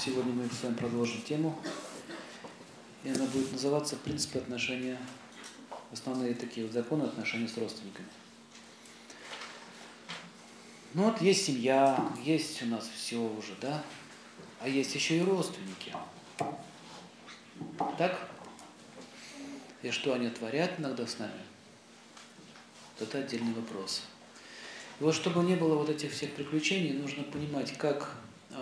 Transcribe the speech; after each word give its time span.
Сегодня 0.00 0.32
мы 0.32 0.48
с 0.48 0.62
вами 0.62 0.74
продолжим 0.74 1.20
тему. 1.22 1.58
И 3.02 3.08
она 3.08 3.24
будет 3.24 3.50
называться 3.50 3.96
«Принципы 3.96 4.38
отношения», 4.38 4.96
основные 5.90 6.34
такие 6.34 6.64
вот 6.64 6.72
законы 6.72 7.02
отношений 7.02 7.48
с 7.48 7.58
родственниками. 7.58 8.06
Ну 10.94 11.02
вот 11.02 11.20
есть 11.20 11.46
семья, 11.46 12.12
есть 12.22 12.62
у 12.62 12.66
нас 12.66 12.88
все 12.96 13.16
уже, 13.16 13.56
да? 13.60 13.82
А 14.60 14.68
есть 14.68 14.94
еще 14.94 15.18
и 15.18 15.20
родственники. 15.20 15.92
Так? 17.98 18.30
И 19.82 19.90
что 19.90 20.12
они 20.12 20.30
творят 20.30 20.78
иногда 20.78 21.08
с 21.08 21.18
нами? 21.18 21.42
Это 23.00 23.18
отдельный 23.18 23.52
вопрос. 23.52 24.02
И 25.00 25.02
вот 25.02 25.16
чтобы 25.16 25.42
не 25.42 25.56
было 25.56 25.74
вот 25.74 25.88
этих 25.88 26.12
всех 26.12 26.34
приключений, 26.34 26.92
нужно 26.92 27.24
понимать, 27.24 27.76
как 27.76 28.14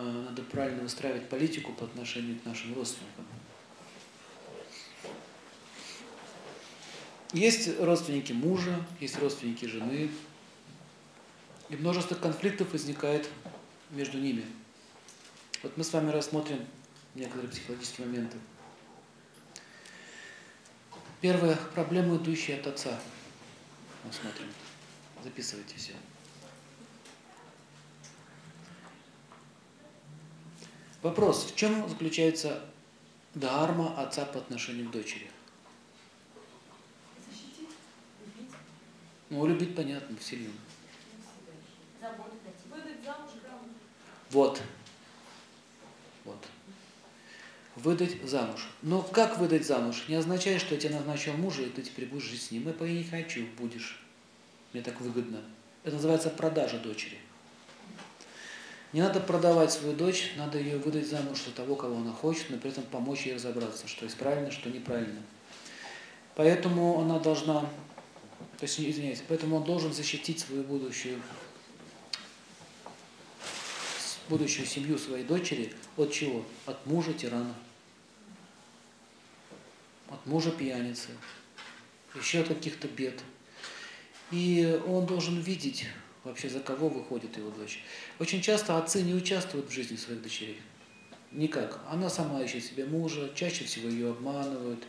надо 0.02 0.42
правильно 0.42 0.82
выстраивать 0.82 1.28
политику 1.28 1.72
по 1.72 1.84
отношению 1.84 2.38
к 2.40 2.44
нашим 2.44 2.74
родственникам. 2.74 3.24
Есть 7.32 7.80
родственники 7.80 8.32
мужа, 8.32 8.84
есть 9.00 9.18
родственники 9.18 9.64
жены, 9.66 10.10
и 11.68 11.76
множество 11.76 12.14
конфликтов 12.14 12.72
возникает 12.72 13.28
между 13.90 14.18
ними. 14.18 14.44
Вот 15.62 15.76
мы 15.76 15.84
с 15.84 15.92
вами 15.92 16.10
рассмотрим 16.10 16.64
некоторые 17.14 17.50
психологические 17.50 18.06
моменты. 18.06 18.36
Первая 21.20 21.56
проблема, 21.74 22.16
идущая 22.16 22.60
от 22.60 22.68
отца. 22.68 23.00
Мы 24.04 24.12
смотрим. 24.12 24.48
Записывайте 25.24 25.74
все. 25.76 25.92
Вопрос, 31.06 31.44
в 31.44 31.54
чем 31.54 31.88
заключается 31.88 32.64
дharma 33.32 33.96
отца 33.96 34.24
по 34.24 34.40
отношению 34.40 34.88
к 34.88 34.90
дочери? 34.90 35.30
Защитить, 37.30 37.68
любить, 38.24 38.50
Ну, 39.30 39.46
любить 39.46 39.76
понятно, 39.76 40.16
сильно. 40.20 40.50
Вот. 44.30 44.60
Вот. 46.24 46.44
Выдать 47.76 48.20
замуж. 48.28 48.68
Но 48.82 49.00
как 49.00 49.38
выдать 49.38 49.64
замуж? 49.64 50.06
Не 50.08 50.16
означает, 50.16 50.60
что 50.60 50.74
я 50.74 50.80
тебе 50.80 50.96
назначил 50.96 51.34
мужа, 51.34 51.62
и 51.62 51.70
ты 51.70 51.82
теперь 51.82 52.06
будешь 52.06 52.24
жить 52.24 52.42
с 52.42 52.50
ним. 52.50 52.68
Я 52.80 52.92
не 52.92 53.04
хочу, 53.04 53.46
будешь. 53.56 54.02
Мне 54.72 54.82
так 54.82 55.00
выгодно. 55.00 55.40
Это 55.84 55.94
называется 55.94 56.30
продажа 56.30 56.80
дочери. 56.80 57.20
Не 58.92 59.00
надо 59.02 59.20
продавать 59.20 59.72
свою 59.72 59.94
дочь, 59.94 60.32
надо 60.36 60.58
ее 60.58 60.78
выдать 60.78 61.08
замуж 61.08 61.42
за 61.44 61.52
того, 61.52 61.74
кого 61.76 61.96
она 61.96 62.12
хочет, 62.12 62.50
но 62.50 62.56
при 62.56 62.70
этом 62.70 62.84
помочь 62.84 63.26
ей 63.26 63.34
разобраться, 63.34 63.88
что 63.88 64.04
есть 64.04 64.16
правильно, 64.16 64.50
что 64.50 64.70
неправильно. 64.70 65.20
Поэтому 66.34 67.00
она 67.00 67.18
должна, 67.18 67.60
то 67.60 68.62
есть, 68.62 68.78
извиняюсь, 68.78 69.22
поэтому 69.26 69.56
он 69.56 69.64
должен 69.64 69.92
защитить 69.92 70.40
свою 70.40 70.62
будущую 70.62 71.20
будущую 74.28 74.66
семью 74.66 74.98
своей 74.98 75.24
дочери 75.24 75.72
от 75.96 76.12
чего? 76.12 76.44
От 76.66 76.84
мужа 76.86 77.12
тирана, 77.12 77.54
от 80.08 80.24
мужа 80.26 80.50
пьяницы, 80.50 81.08
еще 82.14 82.40
от 82.40 82.48
каких-то 82.48 82.88
бед. 82.88 83.22
И 84.30 84.80
он 84.86 85.06
должен 85.06 85.40
видеть 85.40 85.86
вообще, 86.26 86.48
за 86.48 86.60
кого 86.60 86.88
выходит 86.88 87.36
его 87.36 87.50
дочь. 87.50 87.82
Очень 88.18 88.42
часто 88.42 88.76
отцы 88.76 89.02
не 89.02 89.14
участвуют 89.14 89.68
в 89.68 89.72
жизни 89.72 89.96
своих 89.96 90.22
дочерей. 90.22 90.60
Никак. 91.32 91.80
Она 91.88 92.10
сама 92.10 92.42
ищет 92.42 92.64
себе 92.64 92.84
мужа, 92.84 93.30
чаще 93.34 93.64
всего 93.64 93.88
ее 93.88 94.10
обманывают. 94.10 94.84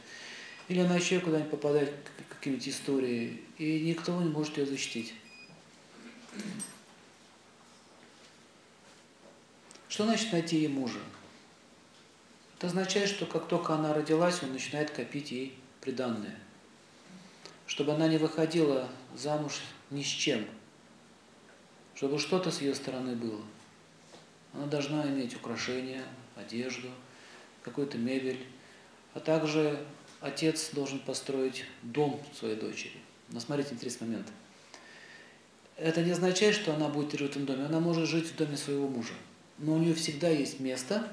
Или 0.68 0.80
она 0.80 0.96
еще 0.98 1.20
куда-нибудь 1.20 1.52
попадает 1.52 1.94
в 2.30 2.36
какие-нибудь 2.36 2.68
истории, 2.68 3.42
и 3.58 3.82
никто 3.82 4.22
не 4.22 4.30
может 4.30 4.58
ее 4.58 4.66
защитить. 4.66 5.14
Что 9.88 10.06
значит 10.06 10.32
найти 10.32 10.58
ей 10.58 10.68
мужа? 10.68 11.00
Это 12.58 12.68
означает, 12.68 13.10
что 13.10 13.26
как 13.26 13.48
только 13.48 13.74
она 13.74 13.94
родилась, 13.94 14.44
он 14.44 14.52
начинает 14.52 14.92
копить 14.92 15.32
ей 15.32 15.58
приданное. 15.82 16.38
Чтобы 17.66 17.94
она 17.94 18.08
не 18.08 18.18
выходила 18.18 18.90
замуж 19.16 19.62
ни 19.90 20.04
с 20.04 20.08
чем. 20.08 20.46
Чтобы 21.98 22.18
что-то 22.18 22.52
с 22.52 22.62
ее 22.62 22.74
стороны 22.74 23.16
было. 23.16 23.42
Она 24.54 24.68
должна 24.68 25.06
иметь 25.08 25.36
украшения, 25.36 26.04
одежду, 26.36 26.88
какую-то 27.64 27.98
мебель. 27.98 28.46
А 29.14 29.20
также 29.20 29.84
отец 30.22 30.70
должен 30.72 31.00
построить 31.00 31.66
дом 31.82 32.22
своей 32.34 32.56
дочери. 32.56 32.94
Но 33.30 33.42
смотрите, 33.42 33.74
интересный 33.74 34.08
момент. 34.08 34.28
Это 35.76 36.02
не 36.02 36.12
означает, 36.12 36.56
что 36.56 36.74
она 36.74 36.88
будет 36.88 37.12
жить 37.12 37.22
в 37.22 37.32
этом 37.32 37.46
доме. 37.46 37.66
Она 37.66 37.82
может 37.82 38.08
жить 38.08 38.28
в 38.28 38.36
доме 38.38 38.56
своего 38.56 38.88
мужа 38.88 39.14
но 39.58 39.74
у 39.74 39.78
нее 39.78 39.94
всегда 39.94 40.30
есть 40.30 40.60
место, 40.60 41.08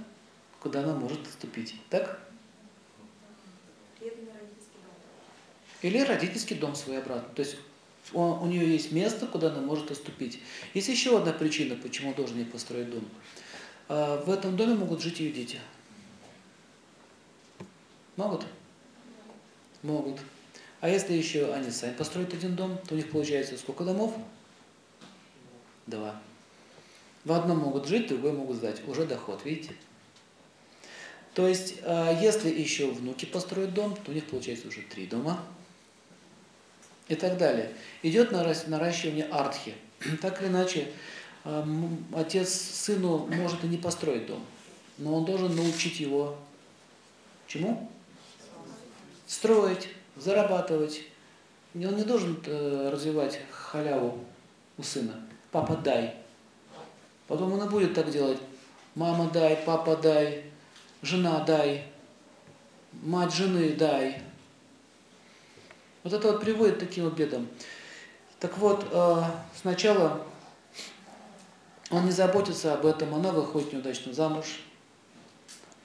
куда 0.60 0.80
она 0.80 0.94
может 0.94 1.26
отступить. 1.26 1.74
Так? 1.90 2.20
Или 5.82 5.98
родительский 6.00 6.56
дом 6.56 6.74
свой 6.74 6.98
обратно. 6.98 7.28
То 7.34 7.42
есть 7.42 7.56
у 8.12 8.46
нее 8.46 8.70
есть 8.70 8.92
место, 8.92 9.26
куда 9.26 9.48
она 9.48 9.60
может 9.60 9.90
отступить. 9.90 10.40
Есть 10.74 10.88
еще 10.88 11.18
одна 11.18 11.32
причина, 11.32 11.74
почему 11.74 12.14
должен 12.14 12.36
ей 12.38 12.44
построить 12.44 12.90
дом. 12.90 13.04
А, 13.88 14.22
в 14.22 14.30
этом 14.30 14.56
доме 14.56 14.74
могут 14.74 15.00
жить 15.00 15.20
ее 15.20 15.32
дети. 15.32 15.58
Могут? 18.16 18.44
Могут. 19.82 20.20
А 20.80 20.88
если 20.88 21.14
еще 21.14 21.52
они 21.52 21.70
сами 21.70 21.94
построят 21.94 22.34
один 22.34 22.54
дом, 22.56 22.78
то 22.86 22.94
у 22.94 22.96
них 22.96 23.10
получается 23.10 23.56
сколько 23.56 23.84
домов? 23.84 24.14
Два. 25.86 26.20
В 27.24 27.32
одном 27.32 27.58
могут 27.58 27.88
жить, 27.88 28.08
другой 28.08 28.32
могут 28.32 28.56
сдать. 28.56 28.86
Уже 28.86 29.06
доход, 29.06 29.40
видите? 29.44 29.74
То 31.32 31.48
есть, 31.48 31.76
если 32.20 32.50
еще 32.50 32.90
внуки 32.90 33.24
построят 33.24 33.74
дом, 33.74 33.96
то 33.96 34.12
у 34.12 34.14
них 34.14 34.26
получается 34.26 34.68
уже 34.68 34.82
три 34.82 35.06
дома. 35.06 35.42
И 37.08 37.14
так 37.14 37.36
далее. 37.36 37.70
Идет 38.02 38.32
наращивание 38.32 39.26
артхи. 39.26 39.74
Так 40.22 40.40
или 40.40 40.48
иначе, 40.48 40.88
отец 42.14 42.52
сыну 42.52 43.26
может 43.26 43.62
и 43.64 43.66
не 43.66 43.76
построить 43.76 44.26
дом, 44.26 44.44
но 44.98 45.14
он 45.14 45.24
должен 45.24 45.54
научить 45.54 46.00
его 46.00 46.36
чему? 47.46 47.90
Строить, 49.26 49.88
зарабатывать. 50.16 51.02
Он 51.74 51.96
не 51.96 52.04
должен 52.04 52.40
развивать 52.46 53.40
халяву 53.50 54.18
у 54.76 54.82
сына. 54.82 55.20
Папа, 55.50 55.76
дай. 55.76 56.14
Потом 57.26 57.52
он 57.52 57.66
и 57.66 57.70
будет 57.70 57.94
так 57.94 58.10
делать. 58.10 58.38
Мама 58.94 59.30
дай, 59.30 59.56
папа 59.66 59.96
дай, 59.96 60.44
жена 61.02 61.40
дай, 61.44 61.84
мать 62.92 63.34
жены 63.34 63.70
дай. 63.70 64.22
Вот 66.04 66.12
это 66.12 66.32
вот 66.32 66.40
приводит 66.40 66.76
к 66.76 66.80
таким 66.80 67.08
бедам. 67.10 67.48
Так 68.38 68.56
вот, 68.58 68.86
сначала 69.60 70.24
он 71.90 72.04
не 72.04 72.12
заботится 72.12 72.74
об 72.74 72.86
этом, 72.86 73.14
она 73.14 73.32
выходит 73.32 73.72
неудачно 73.72 74.12
замуж, 74.12 74.60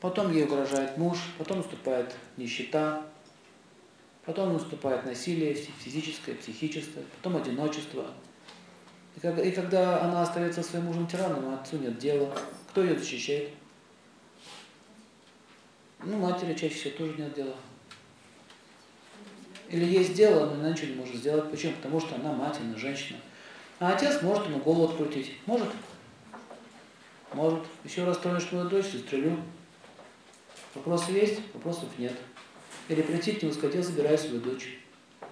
потом 0.02 0.31
ей 0.31 0.44
угрожает 0.44 0.97
муж, 0.97 1.18
потом 1.38 1.57
наступает 1.57 2.13
нищета, 2.38 3.06
потом 4.25 4.53
наступает 4.53 5.06
насилие 5.06 5.56
физическое, 5.56 6.36
психическое, 6.36 7.03
потом 7.16 7.38
одиночество– 7.38 8.06
и 9.22 9.51
когда 9.51 10.01
она 10.01 10.22
остается 10.22 10.63
своим 10.63 10.86
мужем 10.86 11.06
тираном, 11.07 11.53
отцу 11.53 11.78
нет 11.78 11.97
дела. 11.97 12.34
Кто 12.69 12.84
ее 12.84 12.97
защищает? 12.97 13.50
Ну, 16.01 16.18
матери 16.18 16.54
чаще 16.54 16.75
всего 16.75 16.98
тоже 16.98 17.13
нет 17.18 17.33
дела. 17.33 17.56
Или 19.69 19.86
есть 19.86 20.13
дело, 20.13 20.48
но 20.48 20.54
она 20.54 20.71
ничего 20.71 20.88
не 20.88 20.95
может 20.95 21.16
сделать. 21.16 21.50
Почему? 21.51 21.74
Потому 21.74 22.00
что 22.00 22.16
она 22.16 22.33
мать, 22.33 22.57
она 22.60 22.75
женщина. 22.75 23.19
А 23.80 23.94
отец 23.94 24.21
может 24.21 24.48
ему 24.48 24.60
голову 24.60 24.92
открутить. 24.92 25.36
Может? 25.45 25.69
Может. 27.33 27.63
Еще 27.83 28.04
раз 28.04 28.18
тронешь 28.18 28.45
твою 28.45 28.68
дочь, 28.68 28.88
застрелю. 28.88 29.38
Вопросы 30.74 31.12
есть? 31.12 31.42
Вопросов 31.54 31.88
нет. 31.98 32.13
Или 32.88 33.04
прийти 33.04 33.33
к 33.33 33.44
нему 33.44 33.54
сказать, 33.54 33.75
я 33.75 33.83
забираю 33.83 34.18
свою 34.18 34.42
дочь. 34.42 34.80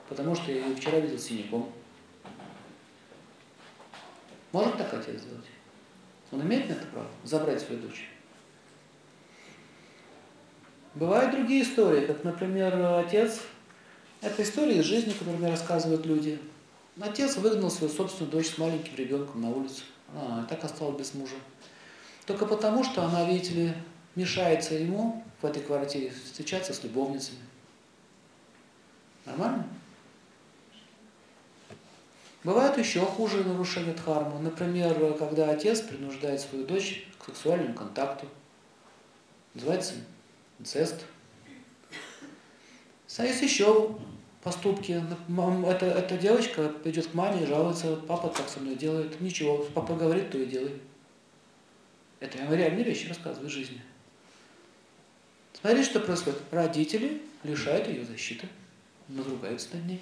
Потому 0.08 0.36
что 0.36 0.52
я 0.52 0.66
ее 0.66 0.76
вчера 0.76 1.00
видел 1.00 1.18
синяком. 1.18 1.72
Может 4.52 4.78
так 4.78 4.94
отец 4.94 5.22
сделать? 5.22 5.46
Он 6.32 6.42
имеет 6.42 6.70
на 6.70 6.74
это 6.74 6.86
право? 6.88 7.08
Забрать 7.24 7.60
свою 7.60 7.82
дочь? 7.82 8.10
Бывают 10.94 11.32
другие 11.32 11.64
истории, 11.64 12.06
как, 12.06 12.24
например, 12.24 12.74
отец, 12.98 13.42
это 14.22 14.44
история 14.44 14.80
из 14.80 14.86
жизни, 14.86 15.12
которую 15.12 15.38
мне 15.38 15.50
рассказывают 15.50 16.06
люди. 16.06 16.40
Отец 17.00 17.38
выгнал 17.38 17.70
свою 17.70 17.94
собственную 17.94 18.32
дочь 18.32 18.50
с 18.50 18.58
маленьким 18.58 18.96
ребенком 18.96 19.42
на 19.42 19.50
улицу. 19.50 19.84
Она 20.16 20.46
так 20.50 20.64
осталась 20.64 20.98
без 20.98 21.14
мужа. 21.14 21.36
Только 22.26 22.46
потому, 22.46 22.84
что 22.84 23.04
она, 23.04 23.30
видите 23.30 23.54
ли, 23.54 23.74
мешается 24.16 24.74
ему 24.74 25.24
в 25.42 25.46
этой 25.46 25.62
квартире 25.62 26.12
встречаться 26.12 26.74
с 26.74 26.84
любовницами. 26.84 27.40
Нормально? 29.26 29.68
Бывает 32.44 32.78
еще 32.78 33.02
хуже 33.02 33.44
нарушение 33.44 33.94
дхармы. 33.94 34.40
Например, 34.40 35.14
когда 35.18 35.50
отец 35.50 35.82
принуждает 35.82 36.42
свою 36.42 36.66
дочь 36.66 37.08
к 37.20 37.26
сексуальному 37.26 37.74
контакту. 37.74 38.28
Называется 39.54 39.96
инцест. 40.60 41.06
Есть 43.08 43.42
еще 43.42 43.98
поступки. 44.44 45.04
Эта, 45.68 45.86
эта 45.86 46.18
девочка 46.18 46.72
идет 46.84 47.08
к 47.08 47.14
маме 47.14 47.44
и 47.44 47.46
жалуется, 47.46 47.96
папа 47.96 48.30
так 48.30 48.48
со 48.50 48.60
мной 48.60 48.76
делает. 48.76 49.20
Ничего, 49.22 49.66
папа 49.74 49.96
говорит, 49.96 50.30
то 50.30 50.38
и 50.38 50.46
делай. 50.46 50.74
Это 52.20 52.38
я 52.38 52.56
реальные 52.56 52.84
вещи 52.84 53.08
рассказываю 53.08 53.48
из 53.48 53.54
жизни. 53.54 53.82
Смотрите, 55.54 55.90
что 55.90 56.00
происходит. 56.00 56.40
Родители 56.52 57.22
лишают 57.44 57.88
ее 57.88 58.06
защиты, 58.06 58.48
надругаются 59.08 59.76
над 59.76 59.86
ней. 59.86 60.02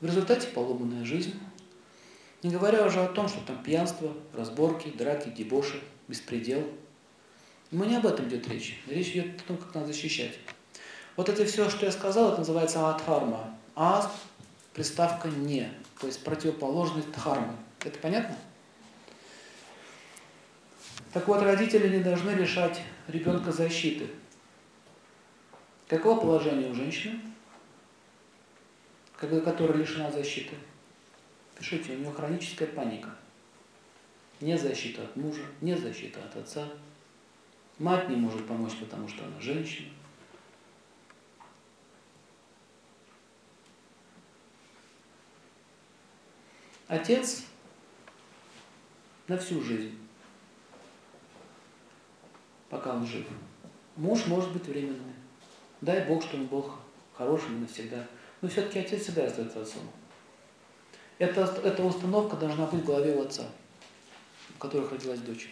В 0.00 0.06
результате 0.06 0.48
поломанная 0.48 1.04
жизнь. 1.04 1.34
Не 2.42 2.50
говоря 2.50 2.86
уже 2.86 3.02
о 3.02 3.08
том, 3.08 3.28
что 3.28 3.40
там 3.40 3.62
пьянство, 3.62 4.14
разборки, 4.32 4.90
драки, 4.90 5.28
дебоши, 5.28 5.82
беспредел. 6.06 6.62
Но 7.70 7.84
не 7.84 7.96
об 7.96 8.06
этом 8.06 8.28
идет 8.28 8.48
речь. 8.48 8.80
Речь 8.86 9.08
идет 9.08 9.40
о 9.40 9.48
том, 9.48 9.56
как 9.56 9.74
надо 9.74 9.88
защищать. 9.88 10.38
Вот 11.18 11.28
это 11.28 11.44
все, 11.44 11.68
что 11.68 11.84
я 11.84 11.90
сказал, 11.90 12.28
это 12.28 12.38
называется 12.38 12.88
адхарма. 12.88 13.52
А 13.74 14.08
приставка 14.72 15.26
не, 15.26 15.68
то 16.00 16.06
есть 16.06 16.22
противоположность 16.22 17.10
дхармы. 17.10 17.56
Это 17.80 17.98
понятно? 17.98 18.36
Так 21.12 21.26
вот, 21.26 21.42
родители 21.42 21.88
не 21.88 22.04
должны 22.04 22.30
лишать 22.30 22.80
ребенка 23.08 23.50
защиты. 23.50 24.06
Какое 25.88 26.14
положение 26.14 26.70
у 26.70 26.74
женщины? 26.74 27.20
которая 29.16 29.76
лишена 29.76 30.12
защиты. 30.12 30.54
Пишите, 31.58 31.94
у 31.94 31.98
нее 31.98 32.12
хроническая 32.12 32.68
паника. 32.68 33.10
Не 34.40 34.56
защита 34.56 35.02
от 35.02 35.16
мужа, 35.16 35.42
не 35.62 35.76
защита 35.76 36.20
от 36.22 36.36
отца. 36.36 36.68
Мать 37.80 38.08
не 38.08 38.14
может 38.14 38.46
помочь, 38.46 38.76
потому 38.78 39.08
что 39.08 39.24
она 39.24 39.40
женщина. 39.40 39.88
Отец 46.88 47.42
на 49.26 49.36
всю 49.36 49.62
жизнь, 49.62 49.98
пока 52.70 52.94
он 52.94 53.06
жив. 53.06 53.26
Муж 53.96 54.26
может 54.26 54.50
быть 54.52 54.66
временный. 54.66 55.12
Дай 55.82 56.06
Бог, 56.06 56.22
что 56.22 56.36
он 56.36 56.46
Бог 56.46 56.78
хороший 57.14 57.50
навсегда. 57.50 58.06
Но 58.40 58.48
все-таки 58.48 58.78
отец 58.78 59.02
всегда 59.02 59.26
остается 59.26 59.60
отцом. 59.60 59.82
Эта, 61.18 61.42
эта 61.62 61.84
установка 61.84 62.36
должна 62.36 62.66
быть 62.66 62.82
в 62.82 62.86
голове 62.86 63.16
у 63.16 63.22
отца, 63.22 63.44
у 64.54 64.58
которых 64.58 64.92
родилась 64.92 65.20
дочь. 65.20 65.50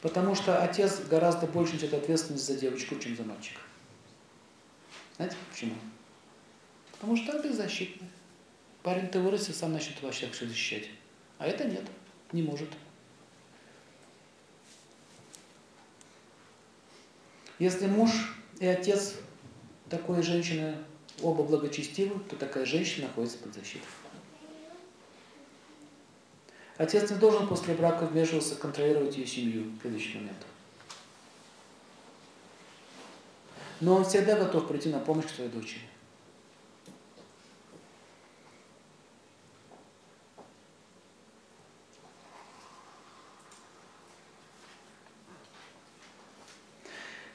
Потому 0.00 0.34
что 0.34 0.62
отец 0.62 1.00
гораздо 1.08 1.46
больше 1.46 1.74
несет 1.74 1.92
ответственность 1.92 2.46
за 2.46 2.56
девочку, 2.56 2.96
чем 2.96 3.16
за 3.16 3.24
мальчика. 3.24 3.60
Знаете 5.16 5.36
почему? 5.50 5.74
Потому 7.00 7.16
что 7.16 7.34
он 7.34 7.42
беззащитный. 7.42 8.08
Парень-то 8.82 9.20
вырастет, 9.20 9.56
сам 9.56 9.72
начнет 9.72 10.00
вообще 10.02 10.28
все 10.30 10.46
защищать. 10.46 10.84
А 11.38 11.46
это 11.46 11.64
нет, 11.64 11.84
не 12.32 12.42
может. 12.42 12.68
Если 17.58 17.86
муж 17.86 18.10
и 18.58 18.66
отец 18.66 19.14
такой 19.88 20.22
женщины 20.22 20.76
оба 21.22 21.42
благочестивы, 21.42 22.20
то 22.28 22.36
такая 22.36 22.64
женщина 22.64 23.06
находится 23.06 23.38
под 23.38 23.54
защитой. 23.54 23.86
Отец 26.76 27.10
не 27.10 27.16
должен 27.16 27.46
после 27.46 27.74
брака 27.74 28.06
вмешиваться, 28.06 28.56
контролировать 28.56 29.16
ее 29.16 29.26
семью 29.26 29.64
в 29.64 29.80
следующий 29.82 30.16
момент. 30.16 30.46
Но 33.80 33.96
он 33.96 34.04
всегда 34.04 34.38
готов 34.38 34.68
прийти 34.68 34.88
на 34.90 34.98
помощь 34.98 35.26
своей 35.26 35.50
дочери. 35.50 35.89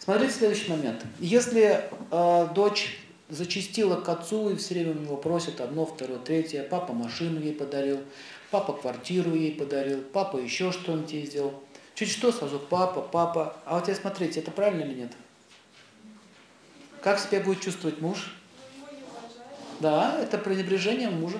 Смотрите 0.05 0.33
следующий 0.33 0.69
момент. 0.69 1.03
Если 1.19 1.81
э, 2.11 2.47
дочь 2.53 2.99
зачастила 3.27 3.99
к 3.99 4.07
отцу 4.07 4.51
и 4.51 4.55
все 4.55 4.75
время 4.75 4.91
у 4.91 4.99
него 4.99 5.17
просит 5.17 5.59
одно, 5.59 5.83
второе, 5.83 6.19
третье, 6.19 6.61
папа 6.61 6.93
машину 6.93 7.39
ей 7.39 7.53
подарил, 7.53 7.97
папа 8.51 8.73
квартиру 8.73 9.33
ей 9.33 9.51
подарил, 9.51 10.03
папа 10.13 10.37
еще 10.37 10.71
что-нибудь 10.71 11.11
ей 11.11 11.25
сделал. 11.25 11.55
Чуть 11.95 12.11
что, 12.11 12.31
сразу 12.31 12.59
папа, 12.59 13.01
папа. 13.01 13.57
А 13.65 13.75
вот 13.75 13.85
теперь 13.85 13.95
смотрите, 13.95 14.41
это 14.41 14.51
правильно 14.51 14.83
или 14.83 14.93
нет? 14.93 15.11
Как 17.01 17.17
себя 17.19 17.39
будет 17.39 17.61
чувствовать 17.61 17.99
муж? 17.99 18.31
Да, 19.79 20.19
это 20.21 20.37
пренебрежение 20.37 21.09
мужа. 21.09 21.39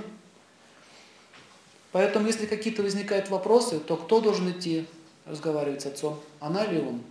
Поэтому, 1.92 2.26
если 2.26 2.48
какие-то 2.48 2.82
возникают 2.82 3.30
вопросы, 3.30 3.80
то 3.80 3.96
кто 3.96 4.22
должен 4.22 4.50
идти 4.50 4.88
разговаривать 5.28 5.84
с 5.84 5.86
отцом? 5.86 6.20
Она 6.40 6.64
или 6.64 6.80
он? 6.80 7.04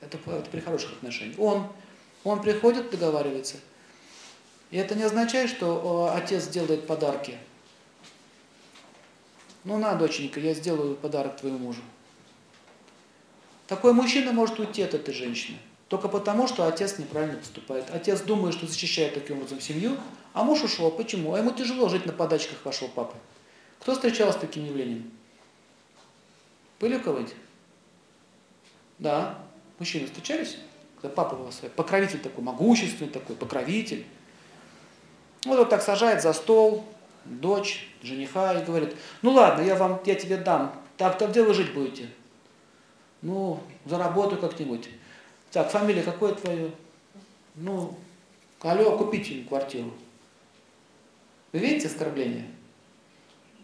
Это, 0.00 0.18
это 0.30 0.50
при 0.50 0.60
хороших 0.60 0.92
отношениях. 0.92 1.38
Он, 1.38 1.66
он 2.24 2.40
приходит, 2.42 2.90
договаривается. 2.90 3.56
И 4.70 4.76
это 4.76 4.94
не 4.94 5.02
означает, 5.02 5.50
что 5.50 6.12
отец 6.14 6.46
делает 6.46 6.86
подарки. 6.86 7.36
Ну 9.64 9.76
на, 9.78 9.94
доченька, 9.94 10.40
я 10.40 10.54
сделаю 10.54 10.96
подарок 10.96 11.36
твоему 11.36 11.58
мужу. 11.58 11.82
Такой 13.66 13.92
мужчина 13.92 14.32
может 14.32 14.58
уйти 14.58 14.82
от 14.82 14.94
этой 14.94 15.12
женщины. 15.12 15.58
Только 15.88 16.08
потому, 16.08 16.46
что 16.46 16.66
отец 16.66 16.98
неправильно 16.98 17.36
поступает. 17.36 17.90
Отец 17.92 18.20
думает, 18.20 18.54
что 18.54 18.66
защищает 18.66 19.14
таким 19.14 19.38
образом 19.38 19.60
семью, 19.60 19.96
а 20.32 20.44
муж 20.44 20.62
ушел. 20.62 20.90
Почему? 20.90 21.34
А 21.34 21.38
ему 21.38 21.50
тяжело 21.50 21.88
жить 21.88 22.06
на 22.06 22.12
подачках 22.12 22.64
вашего 22.64 22.88
папы. 22.88 23.16
Кто 23.80 23.94
встречался 23.94 24.38
с 24.38 24.40
таким 24.40 24.64
явлением? 24.64 25.10
Были 26.78 26.96
у 26.96 27.00
кого-нибудь? 27.00 27.34
Да. 28.98 29.38
Мужчины 29.80 30.06
встречались? 30.06 30.58
Когда 31.00 31.14
папа 31.14 31.34
у 31.34 31.44
вас 31.44 31.62
покровитель 31.74 32.20
такой, 32.20 32.44
могущественный 32.44 33.10
такой, 33.10 33.34
покровитель. 33.34 34.06
Вот 35.46 35.58
вот 35.58 35.70
так 35.70 35.80
сажает 35.80 36.22
за 36.22 36.34
стол 36.34 36.84
дочь, 37.24 37.88
жениха 38.02 38.60
и 38.60 38.64
говорит, 38.64 38.94
ну 39.22 39.32
ладно, 39.32 39.62
я 39.62 39.76
вам, 39.76 39.98
я 40.04 40.14
тебе 40.14 40.36
дам, 40.36 40.78
так-то 40.98 41.28
где 41.28 41.42
вы 41.42 41.54
жить 41.54 41.72
будете? 41.72 42.10
Ну, 43.22 43.58
заработаю 43.86 44.38
как-нибудь. 44.38 44.90
Так, 45.50 45.70
фамилия 45.70 46.02
какое 46.02 46.34
твое? 46.34 46.72
Ну, 47.54 47.96
алло, 48.60 48.98
купите 48.98 49.32
им 49.32 49.48
квартиру. 49.48 49.90
Вы 51.52 51.58
видите 51.58 51.88
оскорбление? 51.88 52.46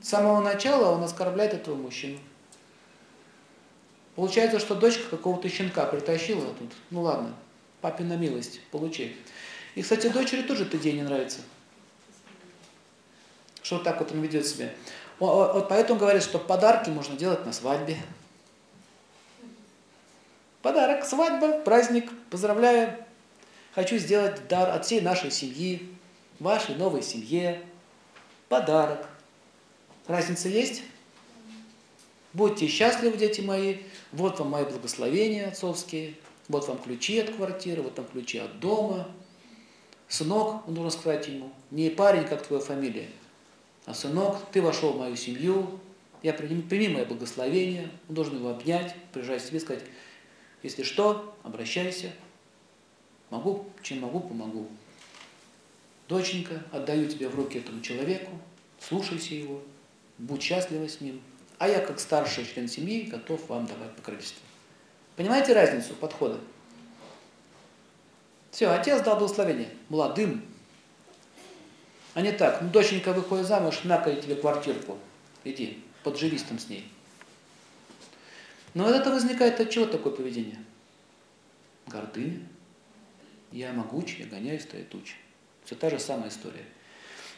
С 0.00 0.08
самого 0.08 0.40
начала 0.40 0.94
он 0.94 1.04
оскорбляет 1.04 1.52
этого 1.52 1.74
мужчину. 1.74 2.18
Получается, 4.16 4.58
что 4.58 4.74
дочка 4.74 5.10
какого-то 5.10 5.48
щенка 5.48 5.84
притащила 5.84 6.52
тут. 6.54 6.72
Ну 6.90 7.02
ладно, 7.02 7.34
папина 7.82 8.14
милость, 8.14 8.60
получи. 8.70 9.14
И, 9.74 9.82
кстати, 9.82 10.08
дочери 10.08 10.40
тоже 10.42 10.64
эта 10.64 10.78
идея 10.78 10.94
не 10.94 11.02
нравится. 11.02 11.40
Что 13.62 13.78
так 13.78 14.00
вот 14.00 14.10
он 14.12 14.22
ведет 14.22 14.46
себя. 14.46 14.70
Вот 15.18 15.68
поэтому 15.68 16.00
говорят, 16.00 16.22
что 16.22 16.38
подарки 16.38 16.88
можно 16.88 17.14
делать 17.14 17.44
на 17.44 17.52
свадьбе. 17.52 17.98
Подарок, 20.62 21.04
свадьба, 21.04 21.60
праздник, 21.60 22.10
поздравляю. 22.30 22.96
Хочу 23.74 23.98
сделать 23.98 24.48
дар 24.48 24.70
от 24.70 24.86
всей 24.86 25.02
нашей 25.02 25.30
семьи, 25.30 25.94
вашей 26.40 26.74
новой 26.74 27.02
семье. 27.02 27.62
Подарок. 28.48 29.06
Разница 30.06 30.48
есть? 30.48 30.82
Будьте 32.36 32.68
счастливы, 32.68 33.16
дети 33.16 33.40
мои. 33.40 33.78
Вот 34.12 34.38
вам 34.40 34.50
мои 34.50 34.64
благословения 34.66 35.48
отцовские. 35.48 36.16
Вот 36.48 36.68
вам 36.68 36.76
ключи 36.76 37.18
от 37.18 37.30
квартиры, 37.30 37.80
вот 37.80 37.96
вам 37.96 38.06
ключи 38.08 38.36
от 38.36 38.60
дома. 38.60 39.08
Сынок, 40.06 40.62
должен 40.66 40.90
сказать 40.90 41.26
ему, 41.28 41.50
не 41.70 41.88
парень, 41.88 42.24
как 42.26 42.46
твоя 42.46 42.62
фамилия, 42.62 43.08
а 43.86 43.94
сынок, 43.94 44.36
ты 44.52 44.60
вошел 44.60 44.92
в 44.92 44.98
мою 44.98 45.16
семью, 45.16 45.80
я 46.22 46.34
прими, 46.34 46.60
прими 46.60 46.88
мое 46.88 47.06
благословение, 47.06 47.90
он 48.08 48.14
должен 48.14 48.36
его 48.36 48.50
обнять, 48.50 48.94
прижать 49.12 49.42
к 49.42 49.46
себе, 49.46 49.58
сказать, 49.58 49.82
если 50.62 50.82
что, 50.82 51.34
обращайся, 51.42 52.12
могу, 53.30 53.64
чем 53.82 54.00
могу, 54.00 54.20
помогу. 54.20 54.68
Доченька, 56.06 56.62
отдаю 56.70 57.08
тебя 57.08 57.30
в 57.30 57.34
руки 57.34 57.58
этому 57.58 57.80
человеку, 57.80 58.30
слушайся 58.78 59.34
его, 59.34 59.62
будь 60.18 60.42
счастлива 60.42 60.86
с 60.86 61.00
ним, 61.00 61.20
а 61.58 61.68
я 61.68 61.80
как 61.80 62.00
старший 62.00 62.44
член 62.44 62.68
семьи 62.68 63.02
готов 63.02 63.48
вам 63.48 63.66
давать 63.66 63.94
покровительство. 63.96 64.42
Понимаете 65.16 65.52
разницу 65.52 65.94
подхода? 65.94 66.38
Все, 68.50 68.68
отец 68.68 69.02
дал 69.02 69.18
благословение 69.18 69.68
молодым, 69.88 70.42
а 72.14 72.22
не 72.22 72.32
так, 72.32 72.62
ну, 72.62 72.70
доченька 72.70 73.12
выходит 73.12 73.46
замуж, 73.46 73.80
накай 73.84 74.16
тебе 74.20 74.36
квартирку, 74.36 74.98
иди, 75.44 75.84
подживись 76.02 76.44
там 76.44 76.58
с 76.58 76.70
ней. 76.70 76.90
Но 78.72 78.88
это 78.88 79.10
возникает 79.10 79.60
от 79.60 79.70
чего 79.70 79.84
такое 79.84 80.14
поведение? 80.14 80.58
Гордыня. 81.86 82.40
Я 83.52 83.72
могучий, 83.72 84.22
я 84.22 84.26
гоняю 84.26 84.60
стоит 84.60 84.88
тучи. 84.88 85.16
Все 85.64 85.74
та 85.74 85.90
же 85.90 85.98
самая 85.98 86.30
история. 86.30 86.64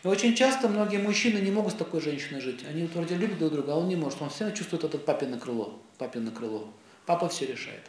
И 0.05 0.09
очень 0.09 0.35
часто 0.35 0.69
многие 0.69 0.99
мужчины 0.99 1.39
не 1.39 1.51
могут 1.51 1.73
с 1.73 1.77
такой 1.77 2.01
женщиной 2.01 2.41
жить. 2.41 2.65
Они 2.69 2.85
вроде 2.85 3.17
любят 3.17 3.39
друг 3.39 3.53
друга, 3.53 3.73
а 3.73 3.77
он 3.77 3.89
не 3.89 3.97
может. 3.97 4.23
Он 4.23 4.31
все 4.31 4.51
чувствует 4.53 4.85
это 4.85 4.99
папино 4.99 5.39
крыло. 5.39 5.79
Папино 5.99 6.31
крыло. 6.31 6.69
Папа 7.07 7.29
все 7.29 7.47
решает. 7.47 7.83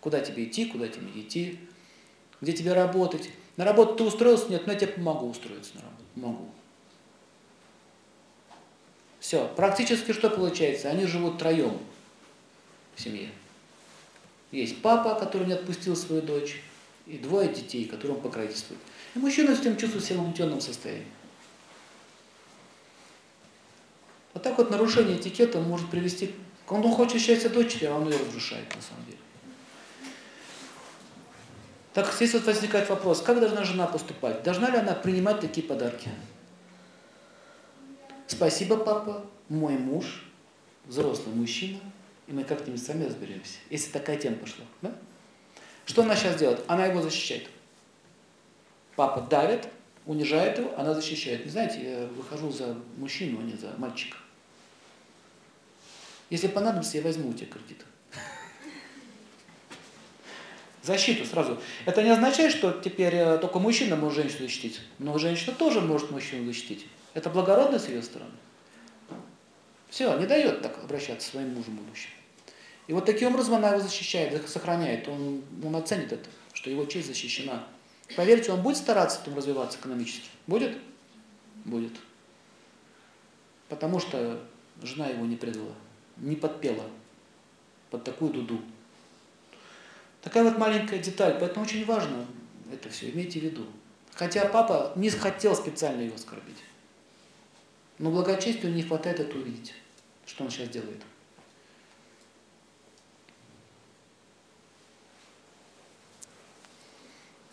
Куда 0.00 0.20
тебе 0.20 0.44
идти, 0.44 0.66
куда 0.66 0.88
тебе 0.88 1.08
идти, 1.20 1.58
где 2.40 2.52
тебе 2.52 2.74
работать. 2.74 3.30
На 3.56 3.64
работу 3.64 3.94
ты 3.96 4.04
устроился? 4.04 4.48
Нет, 4.50 4.66
но 4.66 4.72
я 4.72 4.78
тебе 4.78 4.92
помогу 4.92 5.28
устроиться 5.28 5.74
на 5.76 5.82
работу. 5.82 6.04
Могу. 6.14 6.50
Все. 9.20 9.50
Практически 9.56 10.12
что 10.12 10.30
получается? 10.30 10.90
Они 10.90 11.06
живут 11.06 11.38
троем 11.38 11.78
в 12.94 13.00
семье. 13.00 13.30
Есть 14.52 14.80
папа, 14.80 15.14
который 15.14 15.46
не 15.46 15.52
отпустил 15.54 15.96
свою 15.96 16.22
дочь, 16.22 16.62
и 17.06 17.16
двое 17.16 17.48
детей, 17.48 17.86
которым 17.86 18.20
покровительствует. 18.20 18.80
И 19.14 19.18
мужчина 19.18 19.56
с 19.56 19.60
тем 19.60 19.76
чувствует 19.76 20.04
себя 20.04 20.18
в 20.18 20.22
угнетенном 20.22 20.60
состоянии. 20.60 21.06
Вот 24.38 24.44
так 24.44 24.56
вот 24.56 24.70
нарушение 24.70 25.16
этикета 25.16 25.58
может 25.58 25.90
привести. 25.90 26.32
Он 26.68 26.80
хочет 26.92 27.20
счастья 27.20 27.48
дочери, 27.48 27.86
а 27.86 27.96
он 27.96 28.08
ее 28.08 28.20
разрушает 28.20 28.72
на 28.72 28.80
самом 28.80 29.04
деле. 29.06 29.18
Так 31.92 32.12
здесь 32.14 32.34
вот 32.34 32.46
возникает 32.46 32.88
вопрос, 32.88 33.20
как 33.20 33.40
должна 33.40 33.64
жена 33.64 33.88
поступать? 33.88 34.44
Должна 34.44 34.70
ли 34.70 34.76
она 34.76 34.94
принимать 34.94 35.40
такие 35.40 35.66
подарки? 35.66 36.08
Спасибо, 38.28 38.76
папа, 38.76 39.26
мой 39.48 39.76
муж, 39.76 40.22
взрослый 40.86 41.34
мужчина, 41.34 41.80
и 42.28 42.32
мы 42.32 42.44
как-нибудь 42.44 42.80
сами 42.80 43.06
разберемся. 43.06 43.58
Если 43.70 43.90
такая 43.90 44.18
тема 44.18 44.36
пошла. 44.36 44.64
Да? 44.82 44.94
Что 45.84 46.02
она 46.02 46.14
сейчас 46.14 46.36
делает? 46.36 46.62
Она 46.68 46.86
его 46.86 47.02
защищает. 47.02 47.48
Папа 48.94 49.20
давит, 49.20 49.66
унижает 50.06 50.58
его, 50.58 50.78
она 50.78 50.94
защищает. 50.94 51.44
Не 51.44 51.50
знаете, 51.50 51.82
я 51.82 52.06
выхожу 52.06 52.52
за 52.52 52.76
мужчину, 52.98 53.40
а 53.40 53.42
не 53.42 53.56
за 53.56 53.74
мальчика. 53.78 54.18
Если 56.30 56.48
понадобится, 56.48 56.96
я 56.96 57.02
возьму 57.02 57.30
у 57.30 57.32
тебя 57.32 57.46
кредит. 57.46 57.84
Защиту 60.82 61.26
сразу. 61.26 61.60
Это 61.84 62.02
не 62.02 62.10
означает, 62.10 62.50
что 62.50 62.72
теперь 62.72 63.14
э, 63.14 63.38
только 63.38 63.58
мужчина 63.58 63.96
может 63.96 64.22
женщину 64.22 64.44
защитить. 64.44 64.80
Но 64.98 65.18
женщина 65.18 65.54
тоже 65.54 65.80
может 65.82 66.10
мужчину 66.10 66.46
защитить. 66.46 66.86
Это 67.12 67.28
благородно 67.28 67.78
с 67.78 67.88
ее 67.88 68.02
стороны. 68.02 68.32
Все, 69.90 70.16
не 70.18 70.26
дает 70.26 70.62
так 70.62 70.78
обращаться 70.82 71.30
своим 71.30 71.50
мужем 71.50 71.76
будущим. 71.76 72.10
И 72.86 72.94
вот 72.94 73.04
таким 73.04 73.28
образом 73.28 73.56
она 73.56 73.70
его 73.70 73.80
защищает, 73.80 74.48
сохраняет. 74.48 75.08
Он, 75.08 75.42
он 75.62 75.76
оценит 75.76 76.12
это, 76.12 76.28
что 76.54 76.70
его 76.70 76.86
честь 76.86 77.08
защищена. 77.08 77.66
Поверьте, 78.16 78.52
он 78.52 78.62
будет 78.62 78.78
стараться 78.78 79.20
там 79.24 79.36
развиваться 79.36 79.78
экономически? 79.78 80.28
Будет? 80.46 80.78
Будет. 81.64 81.92
Потому 83.68 84.00
что 84.00 84.42
жена 84.82 85.08
его 85.08 85.26
не 85.26 85.36
предала, 85.36 85.74
не 86.20 86.36
подпела 86.36 86.84
под 87.90 88.04
такую 88.04 88.32
дуду. 88.32 88.60
Такая 90.22 90.44
вот 90.44 90.58
маленькая 90.58 90.98
деталь, 90.98 91.36
поэтому 91.38 91.64
очень 91.64 91.84
важно 91.84 92.26
это 92.72 92.88
все, 92.90 93.10
имейте 93.10 93.40
в 93.40 93.44
виду. 93.44 93.66
Хотя 94.14 94.46
папа 94.46 94.92
не 94.96 95.10
хотел 95.10 95.54
специально 95.54 96.02
его 96.02 96.16
оскорбить. 96.16 96.62
Но 97.98 98.10
благочестию 98.10 98.72
не 98.72 98.82
хватает 98.82 99.20
это 99.20 99.36
увидеть, 99.36 99.74
что 100.26 100.44
он 100.44 100.50
сейчас 100.50 100.68
делает. 100.68 101.02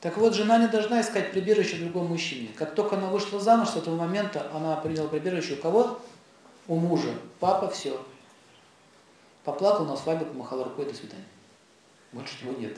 Так 0.02 0.18
вот, 0.18 0.36
жена 0.36 0.60
не 0.60 0.68
должна 0.68 1.02
искать 1.02 1.32
прибежище 1.32 1.78
в 1.78 1.80
другом 1.80 2.08
мужчине. 2.08 2.50
Как 2.56 2.76
только 2.76 2.96
она 2.96 3.08
вышла 3.08 3.40
замуж, 3.40 3.70
с 3.70 3.76
этого 3.76 3.96
момента 3.96 4.52
она 4.54 4.76
приняла 4.76 5.08
прибежище 5.08 5.56
у 5.56 5.58
кого? 5.58 6.00
У 6.68 6.76
мужа. 6.76 7.10
Папа, 7.40 7.70
все. 7.70 8.00
Поплакал 9.46 9.86
на 9.86 9.96
свадьбе, 9.96 10.26
помахал 10.26 10.64
рукой, 10.64 10.86
до 10.86 10.94
свидания. 10.94 11.24
Больше 12.12 12.40
чего 12.40 12.52
нет. 12.54 12.76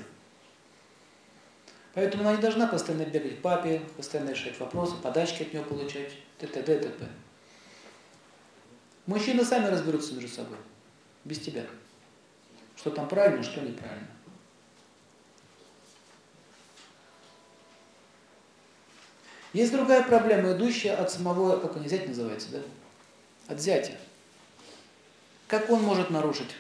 Поэтому 1.94 2.24
она 2.24 2.36
не 2.36 2.42
должна 2.42 2.68
постоянно 2.68 3.06
бегать 3.06 3.40
к 3.40 3.42
папе, 3.42 3.82
постоянно 3.96 4.32
решать 4.32 4.60
вопросы, 4.60 4.96
подачки 5.02 5.44
от 5.44 5.54
него 5.54 5.64
получать, 5.64 6.12
т.т. 6.38 6.62
т.т. 6.62 7.08
Мужчины 9.06 9.46
сами 9.46 9.68
разберутся 9.68 10.14
между 10.14 10.30
собой, 10.30 10.58
без 11.24 11.40
тебя. 11.40 11.66
Что 12.76 12.92
там 12.92 13.08
правильно, 13.08 13.42
что 13.42 13.62
неправильно. 13.62 14.10
Есть 19.54 19.72
другая 19.72 20.04
проблема, 20.04 20.52
идущая 20.52 20.98
от 20.98 21.10
самого, 21.10 21.58
как 21.58 21.78
он, 21.78 21.88
зять 21.88 22.08
называется, 22.08 22.50
да? 22.52 22.60
От 23.48 23.62
зятя. 23.62 23.98
Как 25.48 25.70
он 25.70 25.82
может 25.82 26.10
нарушить 26.10 26.56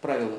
правила? 0.00 0.38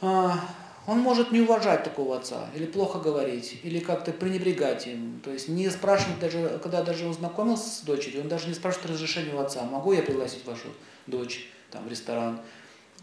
А, 0.00 0.38
он 0.86 0.98
может 0.98 1.32
не 1.32 1.40
уважать 1.40 1.82
такого 1.82 2.18
отца, 2.18 2.50
или 2.54 2.66
плохо 2.66 2.98
говорить, 2.98 3.58
или 3.62 3.78
как-то 3.78 4.12
пренебрегать 4.12 4.86
им. 4.86 5.20
То 5.24 5.32
есть 5.32 5.48
не 5.48 5.70
спрашивать 5.70 6.18
даже, 6.20 6.60
когда 6.62 6.82
даже 6.82 7.06
он 7.06 7.14
знакомился 7.14 7.70
с 7.70 7.80
дочерью, 7.80 8.22
он 8.22 8.28
даже 8.28 8.48
не 8.48 8.54
спрашивает 8.54 8.90
разрешения 8.90 9.34
у 9.34 9.38
отца, 9.38 9.62
могу 9.62 9.92
я 9.92 10.02
пригласить 10.02 10.44
вашу 10.44 10.68
дочь 11.06 11.50
там, 11.70 11.84
в 11.84 11.90
ресторан, 11.90 12.40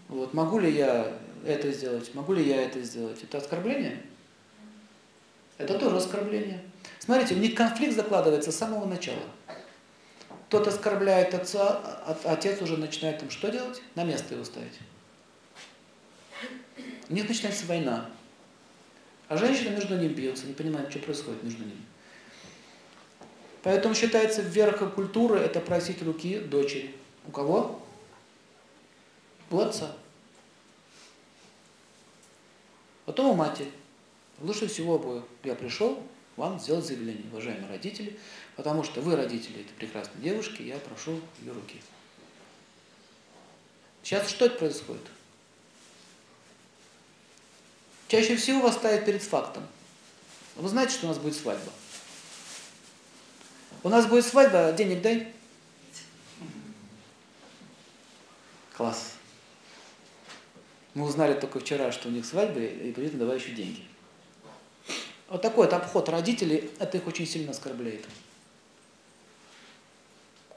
вот, 0.07 0.33
могу 0.33 0.59
ли 0.59 0.71
я 0.71 1.11
это 1.45 1.71
сделать, 1.71 2.13
могу 2.13 2.33
ли 2.33 2.47
я 2.47 2.61
это 2.61 2.81
сделать. 2.81 3.23
Это 3.23 3.39
оскорбление? 3.39 4.01
Это 5.57 5.77
тоже 5.79 5.97
оскорбление. 5.97 6.61
Смотрите, 6.99 7.35
у 7.35 7.37
них 7.37 7.55
конфликт 7.55 7.95
закладывается 7.95 8.51
с 8.51 8.57
самого 8.57 8.85
начала. 8.85 9.23
Тот 10.51 10.67
оскорбляет 10.67 11.33
отца, 11.33 11.79
а 12.05 12.17
отец 12.25 12.61
уже 12.61 12.75
начинает 12.75 13.19
там 13.19 13.29
что 13.29 13.49
делать? 13.49 13.81
На 13.95 14.03
место 14.03 14.33
его 14.33 14.43
ставить. 14.43 14.77
У 17.09 17.13
них 17.13 17.29
начинается 17.29 17.65
война. 17.67 18.09
А 19.29 19.37
женщина 19.37 19.69
между 19.69 19.97
ними 19.97 20.11
бьется, 20.11 20.45
не 20.47 20.53
понимает, 20.53 20.89
что 20.89 20.99
происходит 20.99 21.41
между 21.41 21.63
ними. 21.63 21.81
Поэтому 23.63 23.95
считается 23.95 24.41
верхом 24.41 24.91
культуры 24.91 25.39
это 25.39 25.61
просить 25.61 26.03
руки 26.03 26.39
дочери. 26.39 26.93
У 27.25 27.31
кого? 27.31 27.81
У 29.49 29.57
отца. 29.57 29.95
Потом 33.05 33.27
у 33.27 33.35
матери. 33.35 33.71
Лучше 34.41 34.67
всего 34.67 34.95
обоих. 34.95 35.23
Я 35.45 35.55
пришел, 35.55 36.03
вам 36.41 36.59
сделать 36.59 36.83
заявление, 36.83 37.23
уважаемые 37.31 37.69
родители, 37.69 38.17
потому 38.55 38.83
что 38.83 38.99
вы 39.01 39.15
родители 39.15 39.61
этой 39.61 39.73
прекрасной 39.73 40.19
девушки, 40.23 40.63
я 40.63 40.77
прошу 40.79 41.21
ее 41.39 41.51
руки. 41.51 41.79
Сейчас 44.01 44.27
что 44.27 44.47
это 44.47 44.57
происходит? 44.57 45.03
Чаще 48.07 48.35
всего 48.35 48.61
вас 48.61 48.75
ставят 48.75 49.05
перед 49.05 49.21
фактом. 49.21 49.67
Вы 50.55 50.67
знаете, 50.67 50.93
что 50.93 51.05
у 51.05 51.09
нас 51.09 51.19
будет 51.19 51.35
свадьба? 51.35 51.71
У 53.83 53.89
нас 53.89 54.07
будет 54.07 54.25
свадьба, 54.25 54.73
денег 54.75 55.03
дай. 55.03 55.31
Класс. 58.73 59.13
Мы 60.95 61.05
узнали 61.05 61.39
только 61.39 61.59
вчера, 61.59 61.91
что 61.91 62.09
у 62.09 62.11
них 62.11 62.25
свадьба, 62.25 62.59
и 62.61 62.91
при 62.91 63.05
этом 63.05 63.19
давай 63.19 63.37
еще 63.37 63.51
деньги. 63.51 63.90
Вот 65.31 65.41
такой 65.41 65.65
вот 65.65 65.73
обход 65.73 66.09
родителей, 66.09 66.69
это 66.77 66.97
их 66.97 67.07
очень 67.07 67.25
сильно 67.25 67.51
оскорбляет. 67.51 68.05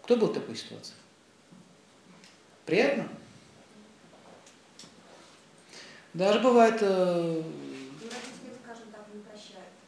Кто 0.02 0.16
был 0.16 0.26
в 0.26 0.34
такой 0.34 0.56
ситуации? 0.56 0.94
Приятно? 2.66 3.08
Даже 6.12 6.40
бывает... 6.40 6.78
Э... 6.80 7.42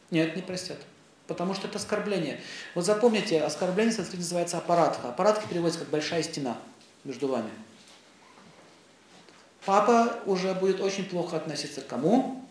Нет, 0.09 0.37
не 0.37 0.41
простят. 0.41 0.77
Потому 1.27 1.53
что 1.53 1.67
это 1.67 1.79
оскорбление. 1.79 2.39
Вот 2.73 2.85
запомните, 2.85 3.41
оскорбление 3.43 3.93
санскрит 3.93 4.21
называется 4.21 4.57
аппаратха. 4.57 5.09
Аппаратха 5.09 5.49
переводится 5.49 5.81
как 5.81 5.89
большая 5.89 6.23
стена 6.23 6.57
между 7.03 7.27
вами. 7.27 7.51
Папа 9.65 10.17
уже 10.25 10.53
будет 10.53 10.79
очень 10.79 11.03
плохо 11.03 11.35
относиться 11.35 11.81
к 11.81 11.87
кому? 11.87 12.46